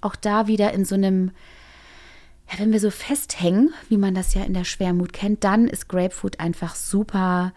auch 0.00 0.14
da 0.14 0.46
wieder 0.46 0.72
in 0.72 0.84
so 0.84 0.94
einem 0.94 1.32
ja, 2.50 2.58
wenn 2.58 2.72
wir 2.72 2.80
so 2.80 2.90
festhängen, 2.90 3.72
wie 3.88 3.96
man 3.96 4.14
das 4.14 4.34
ja 4.34 4.42
in 4.42 4.54
der 4.54 4.64
Schwermut 4.64 5.12
kennt, 5.12 5.44
dann 5.44 5.68
ist 5.68 5.88
Grapefruit 5.88 6.40
einfach 6.40 6.74
super 6.74 7.52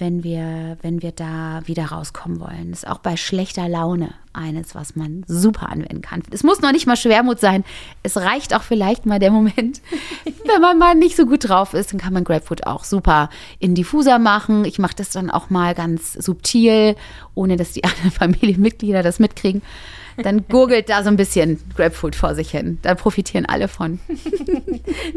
wenn 0.00 0.22
wir, 0.22 0.76
wenn 0.82 1.02
wir 1.02 1.12
da 1.12 1.60
wieder 1.64 1.86
rauskommen 1.86 2.40
wollen. 2.40 2.70
Das 2.70 2.84
ist 2.84 2.88
auch 2.88 2.98
bei 2.98 3.16
schlechter 3.16 3.68
Laune 3.68 4.10
eines, 4.32 4.74
was 4.74 4.96
man 4.96 5.24
super 5.26 5.68
anwenden 5.70 6.02
kann. 6.02 6.22
Es 6.30 6.44
muss 6.44 6.60
noch 6.60 6.72
nicht 6.72 6.86
mal 6.86 6.96
Schwermut 6.96 7.40
sein. 7.40 7.64
Es 8.02 8.16
reicht 8.16 8.54
auch 8.54 8.62
vielleicht 8.62 9.06
mal 9.06 9.18
der 9.18 9.30
Moment, 9.30 9.82
wenn 10.44 10.60
man 10.60 10.78
mal 10.78 10.94
nicht 10.94 11.16
so 11.16 11.26
gut 11.26 11.48
drauf 11.48 11.74
ist, 11.74 11.92
dann 11.92 12.00
kann 12.00 12.12
man 12.12 12.24
Grapefruit 12.24 12.66
auch 12.66 12.84
super 12.84 13.30
in 13.58 13.74
Diffuser 13.74 14.18
machen. 14.18 14.64
Ich 14.64 14.78
mache 14.78 14.94
das 14.96 15.10
dann 15.10 15.30
auch 15.30 15.50
mal 15.50 15.74
ganz 15.74 16.12
subtil, 16.12 16.94
ohne 17.34 17.56
dass 17.56 17.72
die 17.72 17.84
anderen 17.84 18.10
Familienmitglieder 18.10 19.02
das 19.02 19.18
mitkriegen. 19.18 19.62
Dann 20.22 20.46
gurgelt 20.48 20.88
da 20.88 21.02
so 21.02 21.08
ein 21.08 21.16
bisschen 21.16 21.60
Grapefruit 21.76 22.14
vor 22.14 22.34
sich 22.34 22.50
hin. 22.50 22.78
Da 22.82 22.94
profitieren 22.94 23.46
alle 23.46 23.68
von. 23.68 24.00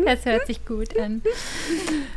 Das 0.06 0.26
hört 0.26 0.48
sich 0.48 0.66
gut 0.66 0.98
an. 1.00 1.22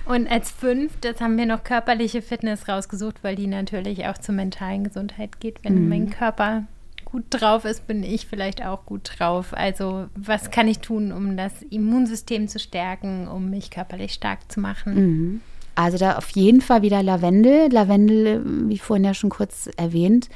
Und 0.06 0.28
als 0.28 0.50
fünftes 0.50 1.20
haben 1.20 1.36
wir 1.38 1.46
noch 1.46 1.62
körperliche 1.62 2.22
Fitness 2.22 2.68
rausgesucht, 2.68 3.16
weil 3.22 3.36
die 3.36 3.46
natürlich 3.46 4.06
auch 4.06 4.18
zur 4.18 4.34
mentalen 4.34 4.84
Gesundheit 4.84 5.40
geht. 5.40 5.62
Wenn 5.62 5.82
mhm. 5.82 5.88
mein 5.88 6.10
Körper 6.10 6.64
gut 7.04 7.24
drauf 7.30 7.64
ist, 7.64 7.86
bin 7.86 8.02
ich 8.02 8.26
vielleicht 8.26 8.64
auch 8.64 8.86
gut 8.86 9.12
drauf. 9.16 9.52
Also 9.52 10.06
was 10.16 10.50
kann 10.50 10.66
ich 10.66 10.80
tun, 10.80 11.12
um 11.12 11.36
das 11.36 11.52
Immunsystem 11.70 12.48
zu 12.48 12.58
stärken, 12.58 13.28
um 13.28 13.50
mich 13.50 13.70
körperlich 13.70 14.12
stark 14.12 14.50
zu 14.50 14.60
machen? 14.60 14.94
Mhm. 14.94 15.40
Also 15.76 15.98
da 15.98 16.16
auf 16.16 16.30
jeden 16.30 16.60
Fall 16.60 16.82
wieder 16.82 17.02
Lavendel. 17.02 17.68
Lavendel, 17.70 18.42
wie 18.68 18.78
vorhin 18.78 19.04
ja 19.04 19.14
schon 19.14 19.30
kurz 19.30 19.68
erwähnt, 19.76 20.28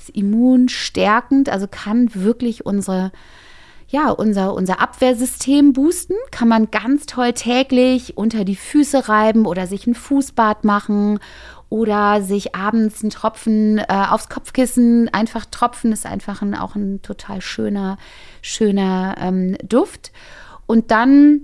ist 0.00 0.10
immunstärkend, 0.10 1.48
also 1.48 1.66
kann 1.70 2.14
wirklich 2.14 2.66
unsere 2.66 3.12
ja, 3.92 4.10
unser, 4.10 4.54
unser 4.54 4.80
Abwehrsystem 4.80 5.72
boosten. 5.72 6.14
Kann 6.30 6.46
man 6.46 6.70
ganz 6.70 7.06
toll 7.06 7.32
täglich 7.32 8.16
unter 8.16 8.44
die 8.44 8.54
Füße 8.54 9.08
reiben 9.08 9.46
oder 9.46 9.66
sich 9.66 9.84
ein 9.88 9.96
Fußbad 9.96 10.62
machen 10.62 11.18
oder 11.70 12.22
sich 12.22 12.54
abends 12.54 13.02
einen 13.02 13.10
Tropfen 13.10 13.78
äh, 13.78 13.84
aufs 13.88 14.28
Kopfkissen 14.28 15.08
einfach 15.12 15.44
tropfen. 15.44 15.90
Ist 15.90 16.06
einfach 16.06 16.40
ein, 16.40 16.54
auch 16.54 16.76
ein 16.76 17.02
total 17.02 17.40
schöner, 17.40 17.98
schöner 18.42 19.16
ähm, 19.20 19.56
Duft. 19.64 20.12
Und 20.66 20.92
dann 20.92 21.40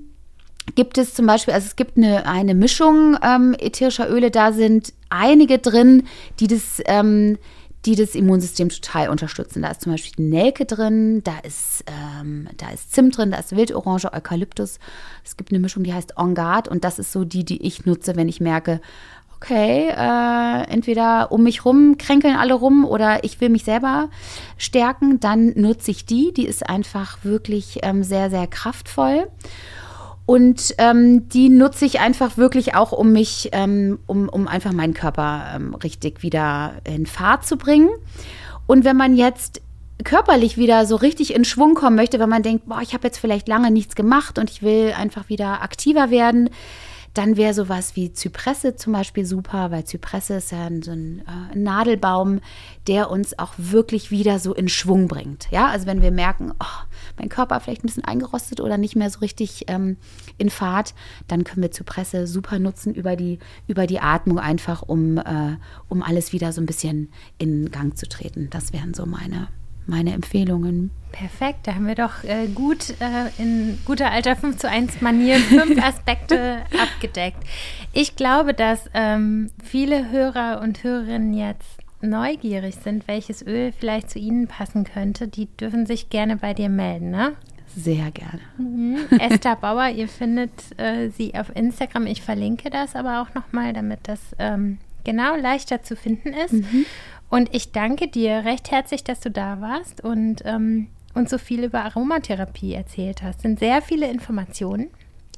gibt 0.76 0.98
es 0.98 1.14
zum 1.14 1.26
Beispiel, 1.26 1.54
also 1.54 1.66
es 1.66 1.74
gibt 1.76 1.96
eine, 1.96 2.26
eine 2.26 2.54
Mischung 2.54 3.16
ähm, 3.22 3.56
ätherischer 3.58 4.08
Öle, 4.08 4.30
da 4.30 4.52
sind 4.52 4.92
einige 5.10 5.58
drin, 5.58 6.06
die 6.38 6.46
das 6.46 6.82
ähm, 6.86 7.38
die 7.86 7.94
das 7.94 8.14
Immunsystem 8.14 8.68
total 8.68 9.08
unterstützen. 9.08 9.62
Da 9.62 9.70
ist 9.70 9.82
zum 9.82 9.92
Beispiel 9.92 10.24
Nelke 10.24 10.64
drin, 10.64 11.22
da 11.22 11.38
ist, 11.38 11.84
ähm, 11.86 12.48
da 12.56 12.70
ist 12.70 12.92
Zimt 12.92 13.16
drin, 13.16 13.30
da 13.30 13.38
ist 13.38 13.54
Wildorange, 13.54 14.12
Eukalyptus. 14.12 14.78
Es 15.24 15.36
gibt 15.36 15.50
eine 15.50 15.60
Mischung, 15.60 15.84
die 15.84 15.94
heißt 15.94 16.18
On 16.18 16.34
Guard 16.34 16.68
und 16.68 16.84
das 16.84 16.98
ist 16.98 17.12
so 17.12 17.24
die, 17.24 17.44
die 17.44 17.62
ich 17.62 17.86
nutze, 17.86 18.16
wenn 18.16 18.28
ich 18.28 18.40
merke, 18.40 18.80
okay, 19.36 19.88
äh, 19.88 20.70
entweder 20.70 21.30
um 21.30 21.42
mich 21.42 21.64
rum 21.64 21.96
kränkeln 21.98 22.36
alle 22.36 22.54
rum 22.54 22.84
oder 22.84 23.22
ich 23.22 23.40
will 23.40 23.50
mich 23.50 23.64
selber 23.64 24.08
stärken, 24.58 25.20
dann 25.20 25.52
nutze 25.54 25.90
ich 25.90 26.06
die. 26.06 26.32
Die 26.32 26.46
ist 26.46 26.68
einfach 26.68 27.18
wirklich 27.22 27.80
ähm, 27.82 28.02
sehr, 28.02 28.30
sehr 28.30 28.46
kraftvoll. 28.46 29.28
Und 30.26 30.74
ähm, 30.78 31.28
die 31.28 31.48
nutze 31.48 31.84
ich 31.84 32.00
einfach 32.00 32.36
wirklich 32.36 32.74
auch, 32.74 32.90
um 32.90 33.12
mich, 33.12 33.50
ähm, 33.52 34.00
um, 34.06 34.28
um 34.28 34.48
einfach 34.48 34.72
meinen 34.72 34.92
Körper 34.92 35.52
ähm, 35.54 35.74
richtig 35.74 36.22
wieder 36.22 36.74
in 36.82 37.06
Fahrt 37.06 37.46
zu 37.46 37.56
bringen. 37.56 37.88
Und 38.66 38.84
wenn 38.84 38.96
man 38.96 39.16
jetzt 39.16 39.62
körperlich 40.02 40.56
wieder 40.56 40.84
so 40.84 40.96
richtig 40.96 41.32
in 41.34 41.44
Schwung 41.44 41.74
kommen 41.74 41.96
möchte, 41.96 42.18
wenn 42.18 42.28
man 42.28 42.42
denkt, 42.42 42.66
boah, 42.66 42.80
ich 42.82 42.92
habe 42.92 43.06
jetzt 43.06 43.18
vielleicht 43.18 43.48
lange 43.48 43.70
nichts 43.70 43.94
gemacht 43.94 44.38
und 44.38 44.50
ich 44.50 44.62
will 44.62 44.92
einfach 44.96 45.28
wieder 45.28 45.62
aktiver 45.62 46.10
werden, 46.10 46.50
dann 47.16 47.36
wäre 47.36 47.54
sowas 47.54 47.96
wie 47.96 48.12
Zypresse 48.12 48.76
zum 48.76 48.92
Beispiel 48.92 49.24
super, 49.24 49.70
weil 49.70 49.84
Zypresse 49.84 50.34
ist 50.34 50.52
ja 50.52 50.68
so 50.82 50.90
ein 50.90 51.22
äh, 51.26 51.56
Nadelbaum, 51.56 52.40
der 52.86 53.10
uns 53.10 53.38
auch 53.38 53.54
wirklich 53.56 54.10
wieder 54.10 54.38
so 54.38 54.54
in 54.54 54.68
Schwung 54.68 55.08
bringt. 55.08 55.50
Ja, 55.50 55.68
also 55.68 55.86
wenn 55.86 56.02
wir 56.02 56.10
merken, 56.10 56.52
oh, 56.60 56.84
mein 57.18 57.28
Körper 57.28 57.58
vielleicht 57.60 57.84
ein 57.84 57.86
bisschen 57.86 58.04
eingerostet 58.04 58.60
oder 58.60 58.76
nicht 58.76 58.96
mehr 58.96 59.08
so 59.10 59.20
richtig 59.20 59.64
ähm, 59.68 59.96
in 60.36 60.50
Fahrt, 60.50 60.94
dann 61.26 61.44
können 61.44 61.62
wir 61.62 61.70
Zypresse 61.70 62.26
super 62.26 62.58
nutzen 62.58 62.94
über 62.94 63.16
die, 63.16 63.38
über 63.66 63.86
die 63.86 64.00
Atmung 64.00 64.38
einfach, 64.38 64.82
um, 64.82 65.16
äh, 65.18 65.56
um 65.88 66.02
alles 66.02 66.32
wieder 66.32 66.52
so 66.52 66.60
ein 66.60 66.66
bisschen 66.66 67.10
in 67.38 67.70
Gang 67.70 67.96
zu 67.96 68.08
treten. 68.08 68.48
Das 68.50 68.72
wären 68.72 68.92
so 68.94 69.06
meine 69.06 69.48
meine 69.86 70.12
Empfehlungen. 70.12 70.90
Perfekt, 71.12 71.66
da 71.66 71.74
haben 71.74 71.86
wir 71.86 71.94
doch 71.94 72.24
äh, 72.24 72.46
gut 72.48 72.90
äh, 73.00 73.30
in 73.42 73.78
guter 73.84 74.10
alter 74.10 74.36
5 74.36 74.58
zu 74.58 74.68
1 74.68 75.00
Manier 75.00 75.38
fünf 75.38 75.82
Aspekte 75.82 76.58
abgedeckt. 76.78 77.38
Ich 77.92 78.16
glaube, 78.16 78.52
dass 78.52 78.90
ähm, 78.92 79.50
viele 79.64 80.10
Hörer 80.10 80.60
und 80.62 80.82
Hörerinnen 80.82 81.32
jetzt 81.32 81.78
neugierig 82.02 82.76
sind, 82.76 83.08
welches 83.08 83.44
Öl 83.46 83.72
vielleicht 83.72 84.10
zu 84.10 84.18
ihnen 84.18 84.46
passen 84.46 84.84
könnte. 84.84 85.28
Die 85.28 85.46
dürfen 85.46 85.86
sich 85.86 86.10
gerne 86.10 86.36
bei 86.36 86.52
dir 86.52 86.68
melden, 86.68 87.10
ne? 87.10 87.32
Sehr 87.74 88.10
gerne. 88.10 88.40
Mhm. 88.58 88.98
Esther 89.18 89.56
Bauer, 89.56 89.88
ihr 89.88 90.08
findet 90.08 90.78
äh, 90.78 91.08
sie 91.10 91.34
auf 91.34 91.54
Instagram. 91.54 92.06
Ich 92.06 92.22
verlinke 92.22 92.70
das 92.70 92.94
aber 92.94 93.22
auch 93.22 93.34
nochmal, 93.34 93.72
damit 93.72 94.00
das 94.04 94.20
ähm, 94.38 94.78
genau 95.04 95.36
leichter 95.36 95.82
zu 95.82 95.94
finden 95.94 96.32
ist. 96.32 96.52
Mhm. 96.52 96.86
Und 97.28 97.54
ich 97.54 97.72
danke 97.72 98.08
dir 98.08 98.44
recht 98.44 98.70
herzlich, 98.70 99.04
dass 99.04 99.20
du 99.20 99.30
da 99.30 99.60
warst 99.60 100.02
und 100.02 100.42
ähm, 100.44 100.88
uns 101.14 101.30
so 101.30 101.38
viel 101.38 101.64
über 101.64 101.82
Aromatherapie 101.84 102.74
erzählt 102.74 103.22
hast. 103.22 103.36
Es 103.36 103.42
sind 103.42 103.58
sehr 103.58 103.82
viele 103.82 104.08
Informationen. 104.08 104.88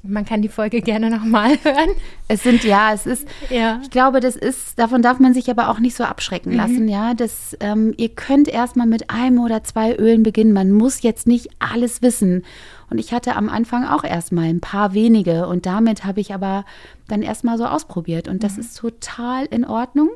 Man 0.01 0.23
kann 0.23 0.41
die 0.41 0.49
Folge 0.49 0.81
gerne 0.83 1.09
nochmal 1.09 1.57
hören. 1.63 1.89
Es 2.27 2.43
sind, 2.43 2.63
ja, 2.63 2.93
es 2.93 3.05
ist, 3.05 3.27
ja. 3.49 3.79
ich 3.81 3.89
glaube, 3.89 4.19
das 4.19 4.35
ist, 4.35 4.77
davon 4.77 5.01
darf 5.01 5.19
man 5.19 5.33
sich 5.33 5.49
aber 5.49 5.69
auch 5.69 5.79
nicht 5.79 5.95
so 5.95 6.03
abschrecken 6.03 6.51
mhm. 6.51 6.57
lassen, 6.57 6.87
ja. 6.87 7.13
Das, 7.13 7.57
ähm, 7.59 7.93
ihr 7.97 8.09
könnt 8.09 8.47
erstmal 8.47 8.87
mit 8.87 9.09
einem 9.09 9.39
oder 9.39 9.63
zwei 9.63 9.95
Ölen 9.95 10.23
beginnen. 10.23 10.53
Man 10.53 10.71
muss 10.71 11.01
jetzt 11.01 11.27
nicht 11.27 11.49
alles 11.59 12.01
wissen. 12.01 12.43
Und 12.89 12.97
ich 12.99 13.13
hatte 13.13 13.35
am 13.35 13.49
Anfang 13.49 13.85
auch 13.85 14.03
erstmal 14.03 14.45
ein 14.45 14.61
paar 14.61 14.93
wenige 14.93 15.47
und 15.47 15.65
damit 15.65 16.05
habe 16.05 16.21
ich 16.21 16.33
aber 16.33 16.65
dann 17.07 17.21
erstmal 17.21 17.57
so 17.57 17.65
ausprobiert. 17.65 18.27
Und 18.27 18.43
das 18.43 18.53
mhm. 18.53 18.61
ist 18.61 18.77
total 18.77 19.45
in 19.45 19.65
Ordnung 19.65 20.09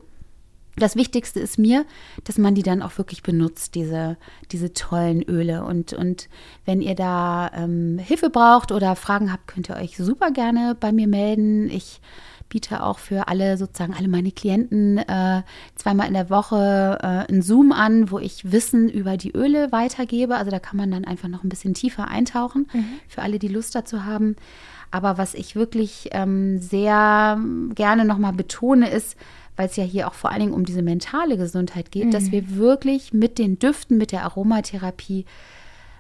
das 0.76 0.96
Wichtigste 0.96 1.40
ist 1.40 1.60
mir, 1.60 1.86
dass 2.24 2.38
man 2.38 2.56
die 2.56 2.64
dann 2.64 2.82
auch 2.82 2.98
wirklich 2.98 3.22
benutzt, 3.22 3.76
diese, 3.76 4.18
diese 4.52 4.74
tollen 4.74 5.22
Öle. 5.22 5.64
Und, 5.64 5.94
und 5.94 6.30
wenn 6.66 6.82
ihr 6.82 6.96
da 6.96 7.52
ähm, 7.54 8.00
Hilfe 8.00 8.30
braucht 8.30 8.72
oder 8.72 8.96
Fragen 8.96 9.32
habt, 9.32 9.48
könnt 9.48 9.70
ihr 9.70 9.76
euch 9.76 9.98
super 9.98 10.32
gerne 10.32 10.76
bei 10.80 10.92
mir 10.92 11.08
melden. 11.08 11.70
Ich 11.70 12.02
biete 12.50 12.84
auch 12.84 13.00
für 13.00 13.28
alle, 13.28 13.58
sozusagen 13.58 13.94
alle 13.94 14.08
meine 14.08 14.32
Klienten 14.32 15.00
äh, 15.00 15.42
zweimal 15.76 16.08
in 16.08 16.14
der 16.14 16.30
Woche 16.30 17.00
äh, 17.02 17.32
einen 17.32 17.42
Zoom 17.42 17.72
an, 17.72 18.12
wo 18.12 18.20
ich 18.20 18.52
Wissen 18.52 18.90
über 18.90 19.18
die 19.18 19.32
Öle 19.32 19.72
weitergebe. 19.72 20.36
Also 20.36 20.52
da 20.52 20.60
kann 20.60 20.78
man 20.78 20.92
dann 20.92 21.06
einfach 21.06 21.30
noch 21.30 21.44
ein 21.44 21.50
bisschen 21.50 21.74
tiefer 21.74 22.08
eintauchen, 22.08 22.68
mhm. 22.72 22.86
für 23.08 23.22
alle, 23.22 23.40
die 23.40 23.48
Lust 23.48 23.76
dazu 23.76 24.06
haben. 24.06 24.36
Aber 24.92 25.18
was 25.18 25.34
ich 25.34 25.56
wirklich 25.56 26.10
ähm, 26.12 26.60
sehr 26.60 27.40
gerne 27.74 28.06
nochmal 28.06 28.34
betone, 28.34 28.92
ist, 28.92 29.18
weil 29.56 29.68
es 29.68 29.76
ja 29.76 29.84
hier 29.84 30.08
auch 30.08 30.14
vor 30.14 30.32
allen 30.32 30.42
Dingen 30.42 30.54
um 30.54 30.66
diese 30.66 30.82
mentale 30.82 31.38
Gesundheit 31.38 31.92
geht, 31.92 32.06
mhm. 32.06 32.12
dass 32.12 32.32
wir 32.32 32.56
wirklich 32.56 33.14
mit 33.14 33.38
den 33.38 33.60
Düften, 33.60 33.98
mit 33.98 34.12
der 34.12 34.24
Aromatherapie 34.24 35.26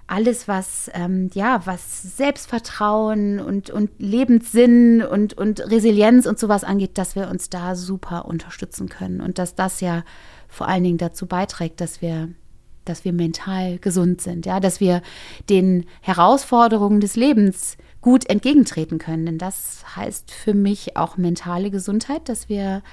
alles, 0.07 0.47
was, 0.47 0.91
ähm, 0.93 1.29
ja, 1.33 1.61
was 1.65 2.17
Selbstvertrauen 2.17 3.39
und, 3.39 3.69
und 3.69 3.89
Lebenssinn 3.99 5.01
und, 5.01 5.33
und 5.33 5.59
Resilienz 5.71 6.25
und 6.25 6.37
sowas 6.37 6.63
angeht, 6.63 6.97
dass 6.97 7.15
wir 7.15 7.29
uns 7.29 7.49
da 7.49 7.75
super 7.75 8.25
unterstützen 8.25 8.89
können 8.89 9.21
und 9.21 9.39
dass 9.39 9.55
das 9.55 9.81
ja 9.81 10.03
vor 10.49 10.67
allen 10.67 10.83
Dingen 10.83 10.97
dazu 10.97 11.25
beiträgt, 11.25 11.79
dass 11.79 12.01
wir, 12.01 12.29
dass 12.85 13.05
wir 13.05 13.13
mental 13.13 13.79
gesund 13.79 14.21
sind, 14.21 14.45
ja, 14.45 14.59
dass 14.59 14.79
wir 14.79 15.01
den 15.49 15.85
Herausforderungen 16.01 16.99
des 16.99 17.15
Lebens 17.15 17.77
gut 18.01 18.29
entgegentreten 18.29 18.97
können. 18.99 19.25
Denn 19.25 19.37
das 19.37 19.83
heißt 19.95 20.31
für 20.31 20.53
mich 20.53 20.97
auch 20.97 21.15
mentale 21.17 21.71
Gesundheit, 21.71 22.27
dass 22.27 22.49
wir 22.49 22.83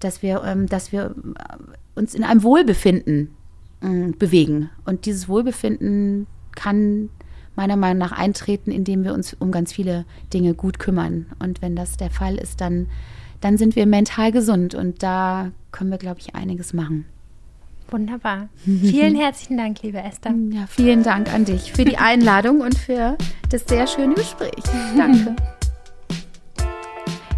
dass 0.00 0.22
wir, 0.22 0.42
ähm, 0.44 0.66
dass 0.66 0.92
wir 0.92 1.14
äh, 1.14 1.98
uns 1.98 2.14
in 2.14 2.24
einem 2.24 2.42
Wohlbefinden 2.42 3.34
äh, 3.80 4.12
bewegen. 4.12 4.70
Und 4.84 5.06
dieses 5.06 5.28
Wohlbefinden 5.28 6.26
kann 6.52 7.10
meiner 7.56 7.76
Meinung 7.76 7.98
nach 7.98 8.12
eintreten, 8.12 8.70
indem 8.70 9.04
wir 9.04 9.12
uns 9.12 9.34
um 9.34 9.50
ganz 9.50 9.72
viele 9.72 10.04
Dinge 10.32 10.54
gut 10.54 10.78
kümmern. 10.78 11.26
Und 11.40 11.60
wenn 11.60 11.74
das 11.74 11.96
der 11.96 12.10
Fall 12.10 12.36
ist, 12.36 12.60
dann, 12.60 12.86
dann 13.40 13.58
sind 13.58 13.74
wir 13.74 13.86
mental 13.86 14.30
gesund. 14.30 14.74
Und 14.74 15.02
da 15.02 15.50
können 15.72 15.90
wir, 15.90 15.98
glaube 15.98 16.20
ich, 16.20 16.34
einiges 16.34 16.72
machen. 16.72 17.04
Wunderbar. 17.90 18.48
Vielen 18.64 19.16
herzlichen 19.16 19.56
Dank, 19.56 19.82
liebe 19.82 19.98
Esther. 19.98 20.34
Ja, 20.50 20.66
vielen 20.68 21.02
Dank 21.02 21.32
an 21.32 21.44
dich 21.46 21.72
für 21.72 21.84
die 21.84 21.96
Einladung 21.98 22.60
und 22.60 22.76
für 22.76 23.16
das 23.48 23.64
sehr 23.66 23.86
schöne 23.86 24.14
Gespräch. 24.14 24.62
Danke. 24.96 25.34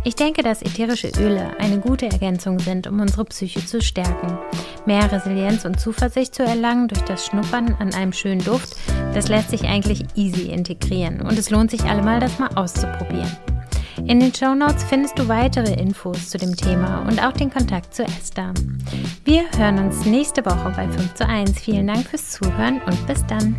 Ich 0.02 0.14
denke, 0.16 0.42
dass 0.42 0.62
ätherische 0.62 1.10
Öle 1.18 1.58
eine 1.58 1.78
gute 1.78 2.06
Ergänzung 2.06 2.58
sind, 2.58 2.86
um 2.86 3.00
unsere 3.00 3.26
Psyche 3.26 3.64
zu 3.64 3.82
stärken. 3.82 4.38
Mehr 4.86 5.12
Resilienz 5.12 5.66
und 5.66 5.78
Zuversicht 5.78 6.34
zu 6.34 6.42
erlangen 6.42 6.88
durch 6.88 7.02
das 7.02 7.26
Schnuppern 7.26 7.76
an 7.78 7.92
einem 7.92 8.14
schönen 8.14 8.42
Duft, 8.42 8.76
das 9.12 9.28
lässt 9.28 9.50
sich 9.50 9.64
eigentlich 9.64 10.04
easy 10.14 10.50
integrieren 10.50 11.20
und 11.20 11.38
es 11.38 11.50
lohnt 11.50 11.70
sich 11.70 11.82
allemal, 11.84 12.18
das 12.18 12.38
mal 12.38 12.50
auszuprobieren. 12.54 13.30
In 14.06 14.20
den 14.20 14.34
Show 14.34 14.54
Notes 14.54 14.82
findest 14.84 15.18
du 15.18 15.28
weitere 15.28 15.74
Infos 15.74 16.30
zu 16.30 16.38
dem 16.38 16.56
Thema 16.56 17.06
und 17.06 17.22
auch 17.22 17.32
den 17.32 17.50
Kontakt 17.50 17.94
zu 17.94 18.02
Esther. 18.04 18.54
Wir 19.24 19.42
hören 19.56 19.78
uns 19.78 20.06
nächste 20.06 20.44
Woche 20.46 20.72
bei 20.74 20.88
5 20.88 21.14
zu 21.14 21.28
1. 21.28 21.60
Vielen 21.60 21.86
Dank 21.86 22.06
fürs 22.06 22.30
Zuhören 22.30 22.80
und 22.86 23.06
bis 23.06 23.24
dann. 23.26 23.56